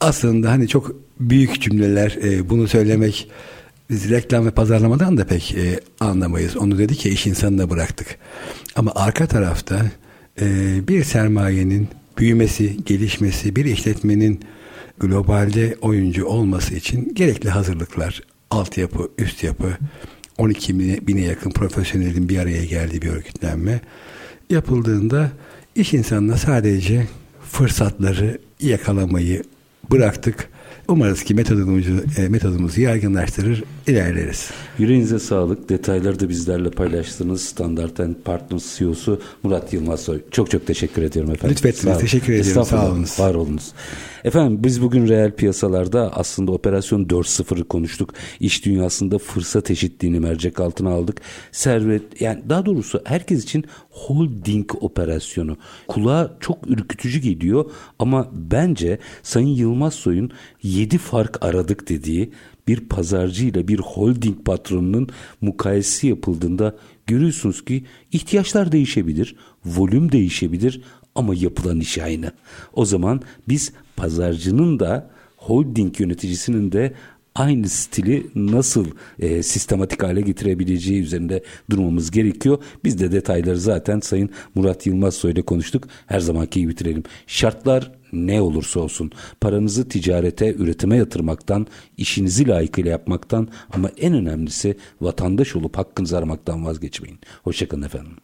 [0.00, 3.30] aslında hani çok büyük cümleler e, bunu söylemek
[3.90, 6.56] biz reklam ve pazarlamadan da pek e, anlamayız.
[6.56, 8.18] Onu dedi ki iş insanına bıraktık.
[8.76, 9.86] Ama arka tarafta
[10.40, 10.46] e,
[10.88, 11.88] bir sermayenin
[12.18, 14.40] büyümesi, gelişmesi, bir işletmenin
[15.00, 19.76] globalde oyuncu olması için gerekli hazırlıklar, altyapı, üst yapı,
[20.38, 23.80] 12 bine yakın profesyonelin bir araya geldiği bir örgütlenme
[24.50, 25.30] yapıldığında
[25.74, 27.06] iş insanına sadece
[27.50, 29.42] fırsatları yakalamayı
[29.90, 30.49] bıraktık
[30.90, 34.50] Umarız ki metodumuzu, e, metodumuzu yaygınlaştırır, ilerleriz.
[34.78, 35.68] Yüreğinize sağlık.
[35.68, 37.42] Detayları da bizlerle paylaştınız.
[37.42, 40.20] Standart Partners CEO'su Murat Yılmazsoy.
[40.30, 41.56] Çok çok teşekkür ediyorum efendim.
[41.56, 41.98] Lütfettiniz.
[41.98, 42.64] Teşekkür ediyorum.
[42.64, 43.20] Sağ olunuz.
[43.20, 43.72] Var olunuz.
[44.24, 48.14] Efendim biz bugün reel piyasalarda aslında operasyon 4.0'ı konuştuk.
[48.40, 51.20] İş dünyasında fırsat eşitliğini mercek altına aldık.
[51.52, 55.56] Servet yani daha doğrusu herkes için holding operasyonu.
[55.88, 60.30] Kulağa çok ürkütücü geliyor ama bence Sayın Yılmaz Soy'un
[60.62, 62.32] 7 fark aradık dediği
[62.68, 65.08] bir pazarcı ile bir holding patronunun
[65.40, 70.82] mukayesesi yapıldığında görüyorsunuz ki ihtiyaçlar değişebilir, volüm değişebilir
[71.14, 72.32] ama yapılan iş aynı.
[72.72, 76.94] O zaman biz pazarcının da holding yöneticisinin de
[77.34, 78.86] aynı stili nasıl
[79.18, 82.58] e, sistematik hale getirebileceği üzerinde durmamız gerekiyor.
[82.84, 85.88] Biz de detayları zaten Sayın Murat Yılmaz ile konuştuk.
[86.06, 87.02] Her zamanki gibi bitirelim.
[87.26, 95.56] Şartlar ne olursa olsun paranızı ticarete, üretime yatırmaktan, işinizi layıkıyla yapmaktan ama en önemlisi vatandaş
[95.56, 97.18] olup hakkınızı aramaktan vazgeçmeyin.
[97.44, 98.16] Hoşçakalın efendim.